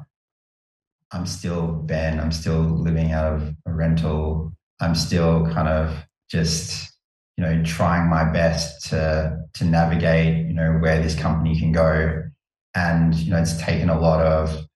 I'm 1.13 1.27
still 1.27 1.67
Ben. 1.73 2.19
I'm 2.19 2.33
still 2.33 2.63
living 2.63 3.13
out 3.13 3.35
of 3.35 3.55
a 3.67 3.73
rental. 3.73 4.53
I'm 4.81 4.95
still 4.95 5.47
kind 5.53 5.69
of 5.69 5.95
just 6.31 6.91
you 7.37 7.45
know 7.45 7.63
trying 7.65 8.09
my 8.09 8.25
best 8.25 8.89
to 8.89 9.39
to 9.55 9.65
navigate 9.65 10.47
you 10.47 10.55
know 10.55 10.79
where 10.81 11.03
this 11.03 11.15
company 11.15 11.59
can 11.59 11.71
go, 11.71 12.23
and 12.75 13.15
you 13.15 13.31
know 13.31 13.39
it's 13.39 13.61
taken 13.61 13.91
a 13.91 14.01
lot 14.01 14.25
of 14.25 14.67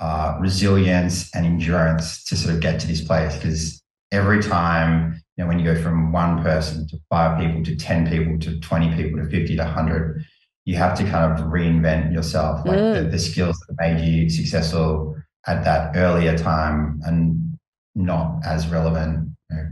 uh, 0.00 0.36
resilience 0.38 1.34
and 1.34 1.46
endurance 1.46 2.24
to 2.24 2.36
sort 2.36 2.54
of 2.54 2.60
get 2.60 2.78
to 2.80 2.86
this 2.86 3.00
place 3.00 3.34
because 3.36 3.82
every 4.12 4.42
time 4.42 5.18
you 5.36 5.42
know 5.42 5.48
when 5.48 5.58
you 5.58 5.64
go 5.64 5.80
from 5.80 6.12
one 6.12 6.42
person 6.42 6.86
to 6.88 6.98
five 7.08 7.38
people 7.38 7.64
to 7.64 7.74
10 7.74 8.08
people 8.08 8.38
to 8.38 8.60
20 8.60 8.94
people 8.94 9.18
to 9.18 9.30
50 9.30 9.56
to 9.56 9.62
100 9.62 10.24
you 10.64 10.76
have 10.76 10.96
to 10.98 11.04
kind 11.04 11.32
of 11.32 11.46
reinvent 11.46 12.12
yourself 12.12 12.64
like 12.66 12.78
the, 12.78 13.02
Mm. 13.04 13.10
the 13.10 13.18
skills 13.18 13.56
that 13.68 13.74
made 13.78 14.00
you 14.06 14.30
successful 14.30 15.16
at 15.46 15.62
that 15.64 15.94
earlier 15.96 16.36
time 16.38 17.00
and 17.04 17.56
not 17.94 18.40
as 18.46 18.66
relevant 18.68 19.28
you 19.50 19.56
know, 19.56 19.66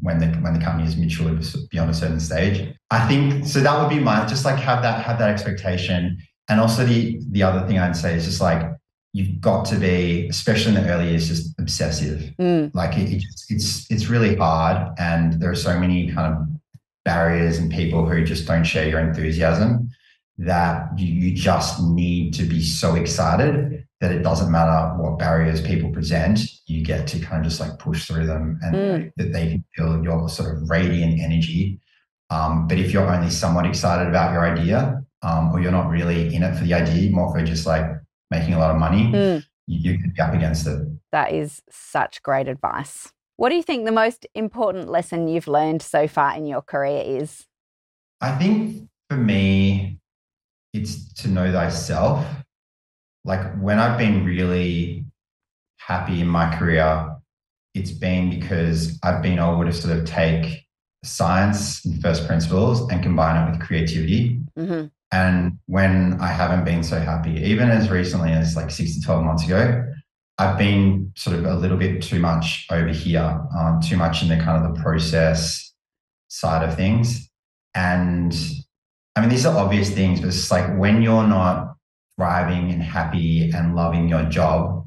when 0.00 0.18
the 0.18 0.26
when 0.44 0.52
the 0.52 0.60
company 0.60 0.86
is 0.86 0.96
matured 0.96 1.42
beyond 1.70 1.90
a 1.90 1.94
certain 1.94 2.20
stage 2.20 2.56
i 2.90 3.00
think 3.08 3.44
so 3.46 3.60
that 3.60 3.80
would 3.80 3.88
be 3.88 3.98
my 3.98 4.24
just 4.26 4.44
like 4.44 4.58
have 4.58 4.82
that 4.82 5.02
have 5.04 5.18
that 5.18 5.30
expectation 5.30 6.18
and 6.48 6.60
also 6.60 6.84
the 6.84 7.18
the 7.30 7.42
other 7.42 7.66
thing 7.66 7.78
i'd 7.78 7.96
say 7.96 8.14
is 8.14 8.24
just 8.24 8.40
like 8.40 8.62
you've 9.12 9.40
got 9.40 9.64
to 9.64 9.76
be, 9.76 10.28
especially 10.28 10.76
in 10.76 10.82
the 10.82 10.90
early 10.90 11.08
years, 11.08 11.26
just 11.28 11.58
obsessive. 11.58 12.18
Mm, 12.38 12.70
Like 12.74 12.98
it, 12.98 13.10
it 13.14 13.20
just, 13.20 13.50
it's 13.50 13.90
it's 13.90 14.06
really 14.08 14.36
hard, 14.36 14.92
and 14.98 15.40
there 15.40 15.50
are 15.50 15.54
so 15.54 15.80
many 15.80 16.12
kind 16.12 16.34
of 16.34 16.46
barriers 17.06 17.56
and 17.56 17.72
people 17.72 18.06
who 18.06 18.22
just 18.24 18.46
don't 18.46 18.64
share 18.64 18.86
your 18.86 19.00
enthusiasm 19.00 19.88
that 20.38 20.98
you, 20.98 21.32
just 21.34 21.82
need 21.82 22.34
to 22.34 22.42
be 22.44 22.62
so 22.62 22.94
excited 22.94 23.86
that 24.00 24.12
it 24.12 24.22
doesn't 24.22 24.50
matter 24.50 24.94
what 24.98 25.18
barriers 25.18 25.62
people 25.62 25.90
present, 25.90 26.40
you 26.66 26.84
get 26.84 27.06
to 27.06 27.18
kind 27.18 27.38
of 27.38 27.50
just 27.50 27.60
like 27.60 27.78
push 27.78 28.06
through 28.06 28.26
them, 28.26 28.58
and 28.62 28.74
Mm. 28.74 29.12
that 29.16 29.32
they 29.32 29.48
can 29.48 29.64
feel 29.74 30.02
your 30.02 30.28
sort 30.28 30.54
of 30.54 30.68
radiant 30.68 31.18
energy. 31.20 31.80
Um, 32.28 32.66
but 32.68 32.78
if 32.78 32.92
you're 32.92 33.08
only 33.08 33.30
somewhat 33.30 33.66
excited 33.66 34.08
about 34.08 34.32
your 34.32 34.44
idea, 34.44 35.02
um, 35.22 35.52
or 35.52 35.60
you're 35.60 35.72
not 35.72 35.88
really 35.88 36.34
in 36.34 36.42
it 36.42 36.54
for 36.56 36.64
the 36.64 36.74
idea, 36.74 37.10
more 37.10 37.32
for 37.32 37.42
just 37.42 37.66
like 37.66 37.86
making 38.30 38.54
a 38.54 38.58
lot 38.58 38.70
of 38.70 38.76
money, 38.76 39.04
mm. 39.04 39.44
you, 39.66 39.92
you 39.92 39.98
could 39.98 40.12
be 40.12 40.20
up 40.20 40.34
against 40.34 40.66
it. 40.66 40.78
That 41.12 41.32
is 41.32 41.62
such 41.70 42.22
great 42.22 42.48
advice. 42.48 43.12
What 43.36 43.48
do 43.48 43.54
you 43.54 43.62
think 43.62 43.84
the 43.84 43.92
most 43.92 44.26
important 44.34 44.88
lesson 44.88 45.28
you've 45.28 45.48
learned 45.48 45.82
so 45.82 46.08
far 46.08 46.36
in 46.36 46.46
your 46.46 46.62
career 46.62 47.02
is? 47.04 47.46
I 48.20 48.36
think 48.36 48.88
for 49.08 49.16
me, 49.16 49.98
it's 50.76 51.12
to 51.14 51.28
know 51.28 51.50
thyself. 51.52 52.26
Like 53.24 53.58
when 53.60 53.78
I've 53.78 53.98
been 53.98 54.24
really 54.24 55.04
happy 55.78 56.20
in 56.20 56.28
my 56.28 56.54
career, 56.56 57.16
it's 57.74 57.90
been 57.90 58.30
because 58.30 58.98
I've 59.02 59.22
been 59.22 59.38
able 59.38 59.64
to 59.64 59.72
sort 59.72 59.96
of 59.96 60.04
take 60.04 60.64
science 61.04 61.84
and 61.84 62.00
first 62.02 62.26
principles 62.26 62.88
and 62.90 63.02
combine 63.02 63.36
it 63.36 63.50
with 63.50 63.60
creativity. 63.60 64.40
hmm 64.56 64.86
And 65.12 65.58
when 65.66 66.18
I 66.20 66.28
haven't 66.28 66.64
been 66.64 66.82
so 66.82 66.98
happy, 66.98 67.36
even 67.42 67.70
as 67.70 67.90
recently 67.90 68.32
as 68.32 68.56
like 68.56 68.70
six 68.70 68.94
to 68.94 69.02
12 69.02 69.24
months 69.24 69.44
ago, 69.44 69.84
I've 70.38 70.58
been 70.58 71.12
sort 71.16 71.36
of 71.36 71.46
a 71.46 71.54
little 71.54 71.78
bit 71.78 72.02
too 72.02 72.18
much 72.18 72.66
over 72.70 72.88
here, 72.88 73.40
um, 73.56 73.80
too 73.80 73.96
much 73.96 74.22
in 74.22 74.28
the 74.28 74.36
kind 74.36 74.64
of 74.64 74.74
the 74.74 74.82
process 74.82 75.72
side 76.28 76.68
of 76.68 76.76
things. 76.76 77.30
And 77.74 78.34
I 79.16 79.20
mean, 79.20 79.30
these 79.30 79.46
are 79.46 79.56
obvious 79.56 79.90
things, 79.90 80.20
but 80.20 80.28
it's 80.28 80.50
like 80.50 80.76
when 80.78 81.00
you're 81.00 81.26
not 81.26 81.74
thriving 82.16 82.70
and 82.70 82.82
happy 82.82 83.50
and 83.50 83.74
loving 83.74 84.08
your 84.08 84.24
job, 84.24 84.86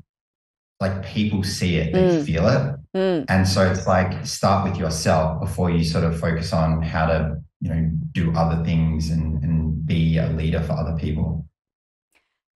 like 0.79 1.03
people 1.05 1.43
see 1.43 1.77
it, 1.77 1.91
they 1.93 2.03
Mm. 2.03 2.25
feel 2.25 2.47
it. 2.47 2.75
Mm, 2.95 3.25
And 3.27 3.47
so 3.47 3.69
it's 3.69 3.85
like 3.87 4.25
start 4.25 4.69
with 4.69 4.77
yourself 4.79 5.41
before 5.41 5.69
you 5.71 5.83
sort 5.83 6.03
of 6.03 6.19
focus 6.19 6.53
on 6.53 6.81
how 6.81 7.05
to, 7.07 7.41
you 7.59 7.69
know, 7.73 7.89
do 8.13 8.31
other 8.35 8.63
things 8.63 9.09
and, 9.09 9.43
and 9.43 9.85
be 9.85 10.17
a 10.17 10.27
leader 10.29 10.61
for 10.61 10.73
other 10.73 10.95
people. 10.97 11.45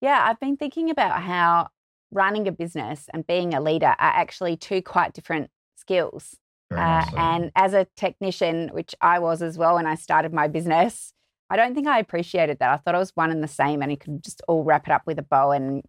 yeah, 0.01 0.25
I've 0.29 0.41
been 0.41 0.57
thinking 0.57 0.91
about 0.91 1.23
how 1.23 1.69
running 2.11 2.49
a 2.49 2.53
business 2.53 3.09
and 3.15 3.27
being 3.27 3.55
a 3.55 3.61
leader 3.61 3.87
are 3.87 3.97
actually 3.99 4.57
two 4.57 4.83
quite 4.83 5.13
different 5.15 5.51
skills. 5.77 6.37
Uh, 6.77 7.05
so. 7.05 7.17
and 7.17 7.51
as 7.55 7.73
a 7.75 7.87
technician, 7.97 8.69
which 8.73 8.95
I 9.01 9.19
was 9.21 9.43
as 9.43 9.57
well 9.59 9.77
when 9.77 9.87
I 9.87 9.95
started 9.95 10.33
my 10.33 10.49
business, 10.49 11.13
I 11.53 11.57
don't 11.57 11.75
think 11.75 11.87
I 11.87 11.99
appreciated 11.99 12.61
that. 12.61 12.71
I 12.71 12.77
thought 12.79 12.95
it 12.95 12.99
was 12.99 13.15
one 13.15 13.31
and 13.31 13.45
the 13.45 13.49
same 13.49 13.83
and 13.83 13.93
you 13.93 13.99
could 13.99 14.25
just 14.25 14.41
all 14.49 14.65
wrap 14.65 14.87
it 14.89 14.91
up 14.91 15.03
with 15.05 15.19
a 15.19 15.23
bow 15.23 15.51
and 15.51 15.83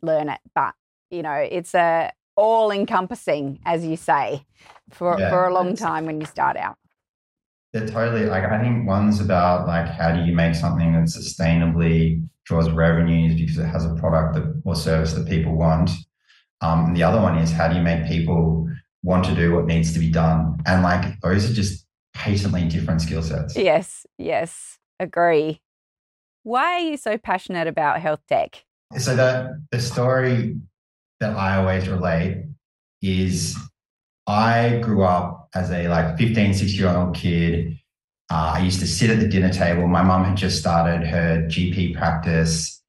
learn 0.00 0.30
it. 0.30 0.40
But, 0.54 0.74
you 1.10 1.22
know, 1.22 1.34
it's 1.34 1.74
a 1.74 2.10
all 2.34 2.70
encompassing, 2.70 3.58
as 3.66 3.84
you 3.84 3.98
say, 3.98 4.46
for, 4.88 5.20
Yeah, 5.20 5.28
for 5.28 5.44
a 5.44 5.52
long 5.52 5.76
time 5.76 6.06
when 6.06 6.18
you 6.18 6.26
start 6.26 6.56
out. 6.56 6.78
They're 7.74 7.86
totally 7.86 8.24
like 8.24 8.44
I 8.44 8.58
think 8.58 8.88
one's 8.88 9.20
about 9.20 9.66
like 9.66 9.86
how 9.86 10.16
do 10.16 10.22
you 10.24 10.34
make 10.34 10.54
something 10.54 10.94
that 10.94 11.08
sustainably 11.08 12.26
draws 12.44 12.70
revenues 12.70 13.38
because 13.38 13.58
it 13.58 13.66
has 13.66 13.84
a 13.84 13.94
product 13.96 14.34
that 14.36 14.62
or 14.64 14.74
service 14.74 15.12
that 15.12 15.28
people 15.28 15.54
want. 15.54 15.90
Um, 16.62 16.86
and 16.86 16.96
the 16.96 17.02
other 17.02 17.20
one 17.20 17.36
is 17.36 17.52
how 17.52 17.68
do 17.68 17.76
you 17.76 17.82
make 17.82 18.08
people 18.08 18.66
want 19.02 19.26
to 19.26 19.34
do 19.34 19.54
what 19.54 19.66
needs 19.66 19.92
to 19.92 19.98
be 19.98 20.10
done? 20.10 20.58
And 20.64 20.82
like 20.82 21.20
those 21.20 21.50
are 21.50 21.52
just 21.52 21.84
patently 22.14 22.66
different 22.66 23.02
skill 23.02 23.20
sets. 23.20 23.56
Yes, 23.56 24.06
yes, 24.16 24.78
agree. 25.00 25.60
Why 26.42 26.74
are 26.74 26.78
you 26.80 26.96
so 26.96 27.18
passionate 27.18 27.66
about 27.66 28.00
health 28.00 28.20
tech? 28.28 28.64
So 28.98 29.16
the 29.16 29.62
the 29.70 29.80
story 29.80 30.56
that 31.20 31.36
I 31.36 31.56
always 31.56 31.88
relate 31.88 32.44
is 33.02 33.56
I 34.26 34.80
grew 34.82 35.04
up 35.04 35.48
as 35.54 35.70
a 35.70 35.88
like 35.88 36.18
15, 36.18 36.54
16 36.54 36.78
year 36.78 36.96
old 36.96 37.14
kid. 37.14 37.78
Uh, 38.30 38.54
I 38.56 38.58
used 38.60 38.80
to 38.80 38.86
sit 38.86 39.10
at 39.10 39.20
the 39.20 39.28
dinner 39.28 39.52
table. 39.52 39.86
My 39.86 40.02
mum 40.02 40.24
had 40.24 40.36
just 40.36 40.58
started 40.58 41.06
her 41.06 41.46
GP 41.48 41.96
practice 41.96 42.82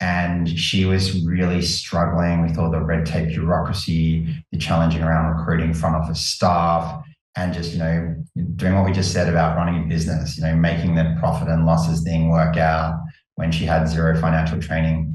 and 0.00 0.48
she 0.58 0.84
was 0.84 1.24
really 1.24 1.62
struggling 1.62 2.42
with 2.42 2.58
all 2.58 2.70
the 2.70 2.80
red 2.80 3.06
tape 3.06 3.28
bureaucracy, 3.28 4.44
the 4.50 4.58
challenging 4.58 5.02
around 5.02 5.36
recruiting 5.36 5.72
front 5.72 5.96
office 5.96 6.20
staff. 6.20 7.04
And 7.36 7.54
just, 7.54 7.72
you 7.72 7.78
know, 7.78 8.14
doing 8.56 8.74
what 8.74 8.84
we 8.84 8.92
just 8.92 9.12
said 9.12 9.28
about 9.28 9.56
running 9.56 9.82
a 9.82 9.86
business, 9.86 10.36
you 10.36 10.44
know, 10.44 10.54
making 10.54 10.94
the 10.94 11.16
profit 11.18 11.48
and 11.48 11.64
losses 11.64 12.02
thing 12.02 12.28
work 12.28 12.56
out 12.56 13.00
when 13.36 13.50
she 13.50 13.64
had 13.64 13.86
zero 13.86 14.18
financial 14.20 14.60
training. 14.60 15.14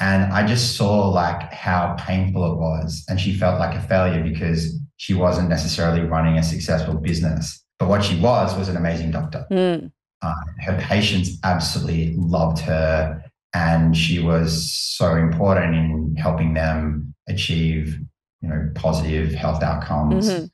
And 0.00 0.32
I 0.32 0.44
just 0.46 0.76
saw 0.76 1.08
like 1.08 1.52
how 1.52 1.94
painful 1.98 2.52
it 2.52 2.56
was. 2.56 3.04
And 3.08 3.20
she 3.20 3.32
felt 3.32 3.60
like 3.60 3.76
a 3.76 3.82
failure 3.82 4.22
because 4.22 4.76
she 4.96 5.14
wasn't 5.14 5.48
necessarily 5.48 6.00
running 6.00 6.38
a 6.38 6.42
successful 6.42 6.94
business. 6.94 7.64
But 7.78 7.88
what 7.88 8.02
she 8.02 8.18
was 8.20 8.56
was 8.56 8.68
an 8.68 8.76
amazing 8.76 9.12
doctor. 9.12 9.46
Mm. 9.50 9.92
Uh, 10.22 10.34
her 10.60 10.78
patients 10.80 11.38
absolutely 11.44 12.14
loved 12.16 12.58
her. 12.60 13.22
And 13.54 13.96
she 13.96 14.18
was 14.18 14.72
so 14.72 15.14
important 15.14 15.76
in 15.76 16.16
helping 16.16 16.54
them 16.54 17.14
achieve, 17.28 18.00
you 18.40 18.48
know, 18.48 18.70
positive 18.74 19.32
health 19.32 19.62
outcomes. 19.62 20.28
Mm-hmm. 20.28 20.46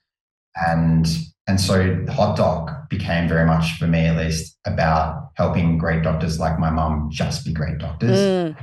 And 0.55 1.07
and 1.47 1.61
so 1.61 2.05
Hot 2.11 2.37
Doc 2.37 2.89
became 2.89 3.29
very 3.29 3.45
much, 3.45 3.77
for 3.79 3.87
me 3.87 4.07
at 4.07 4.17
least, 4.17 4.57
about 4.67 5.31
helping 5.35 5.79
great 5.79 6.03
doctors 6.03 6.39
like 6.39 6.59
my 6.59 6.71
mum 6.71 7.09
just 7.11 7.45
be 7.45 7.53
great 7.53 7.79
doctors. 7.79 8.19
Mm. 8.19 8.57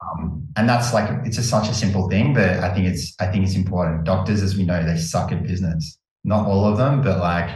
Um, 0.00 0.46
and 0.56 0.68
that's 0.68 0.94
like 0.94 1.10
it's 1.24 1.36
just 1.36 1.50
such 1.50 1.68
a 1.68 1.74
simple 1.74 2.08
thing, 2.08 2.34
but 2.34 2.58
I 2.60 2.72
think 2.72 2.86
it's 2.86 3.14
I 3.20 3.26
think 3.26 3.44
it's 3.44 3.56
important. 3.56 4.04
Doctors, 4.04 4.42
as 4.42 4.56
we 4.56 4.64
know, 4.64 4.84
they 4.84 4.96
suck 4.96 5.32
at 5.32 5.42
business. 5.42 5.98
Not 6.24 6.46
all 6.46 6.64
of 6.64 6.76
them, 6.76 7.02
but 7.02 7.18
like 7.18 7.50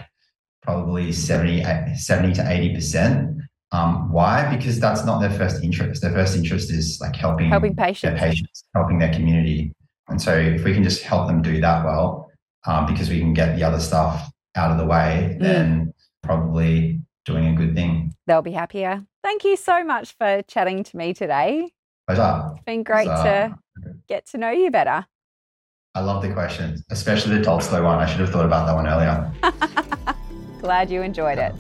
probably 0.63 1.13
70, 1.13 1.95
70 1.95 2.35
to 2.35 2.51
80 2.51 2.75
percent. 2.75 3.43
Um, 3.73 4.13
why? 4.13 4.55
Because 4.55 4.81
that's 4.81 5.05
not 5.05 5.21
their 5.21 5.31
first 5.31 5.63
interest. 5.63 6.03
Their 6.03 6.13
first 6.13 6.37
interest 6.37 6.71
is 6.71 7.01
like 7.01 7.17
helping 7.17 7.49
helping 7.49 7.77
patients, 7.77 8.03
their 8.03 8.19
patients, 8.19 8.65
helping 8.75 8.99
their 8.99 9.13
community. 9.13 9.73
And 10.09 10.21
so 10.21 10.37
if 10.37 10.65
we 10.65 10.75
can 10.75 10.83
just 10.83 11.03
help 11.03 11.29
them 11.29 11.41
do 11.41 11.61
that 11.61 11.85
well, 11.85 12.32
um, 12.67 12.87
because 12.87 13.09
we 13.09 13.19
can 13.19 13.35
get 13.35 13.57
the 13.57 13.65
other 13.65 13.81
stuff 13.81 14.31
out 14.55 14.71
of 14.71 14.79
the 14.79 14.85
way, 14.85 15.37
mm. 15.37 15.41
then 15.41 15.95
probably 16.23 17.01
doing 17.25 17.47
a 17.47 17.55
good 17.55 17.75
thing. 17.75 18.15
They'll 18.27 18.43
be 18.43 18.53
happier. 18.53 19.05
Thank 19.23 19.45
you 19.45 19.57
so 19.57 19.85
much 19.85 20.15
for 20.17 20.43
chatting 20.43 20.85
to 20.85 20.97
me 20.97 21.15
today. 21.15 21.73
Pleasure. 22.07 22.53
It's 22.55 22.65
been 22.65 22.83
great 22.83 23.07
to 23.07 23.57
get 24.09 24.27
to 24.27 24.39
know 24.39 24.51
you 24.51 24.71
better. 24.71 25.07
I 25.95 26.01
love 26.01 26.23
the 26.23 26.33
questions, 26.33 26.83
especially 26.91 27.37
the 27.37 27.45
Tolstoy 27.45 27.83
one. 27.83 27.99
I 27.99 28.07
should 28.07 28.21
have 28.21 28.31
thought 28.31 28.47
about 28.47 28.67
that 28.67 28.75
one 28.75 28.89
earlier. 28.89 29.31
Glad 30.61 30.91
you 30.91 31.03
enjoyed 31.03 31.39
it. 31.39 31.55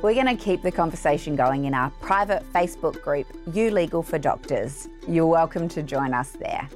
We're 0.00 0.14
going 0.14 0.36
to 0.36 0.36
keep 0.36 0.62
the 0.62 0.70
conversation 0.70 1.34
going 1.34 1.64
in 1.64 1.74
our 1.74 1.90
private 2.00 2.44
Facebook 2.52 3.02
group, 3.02 3.26
You 3.52 3.70
Legal 3.70 4.02
for 4.02 4.18
Doctors. 4.18 4.88
You're 5.08 5.26
welcome 5.26 5.66
to 5.70 5.82
join 5.82 6.14
us 6.14 6.32
there. 6.32 6.68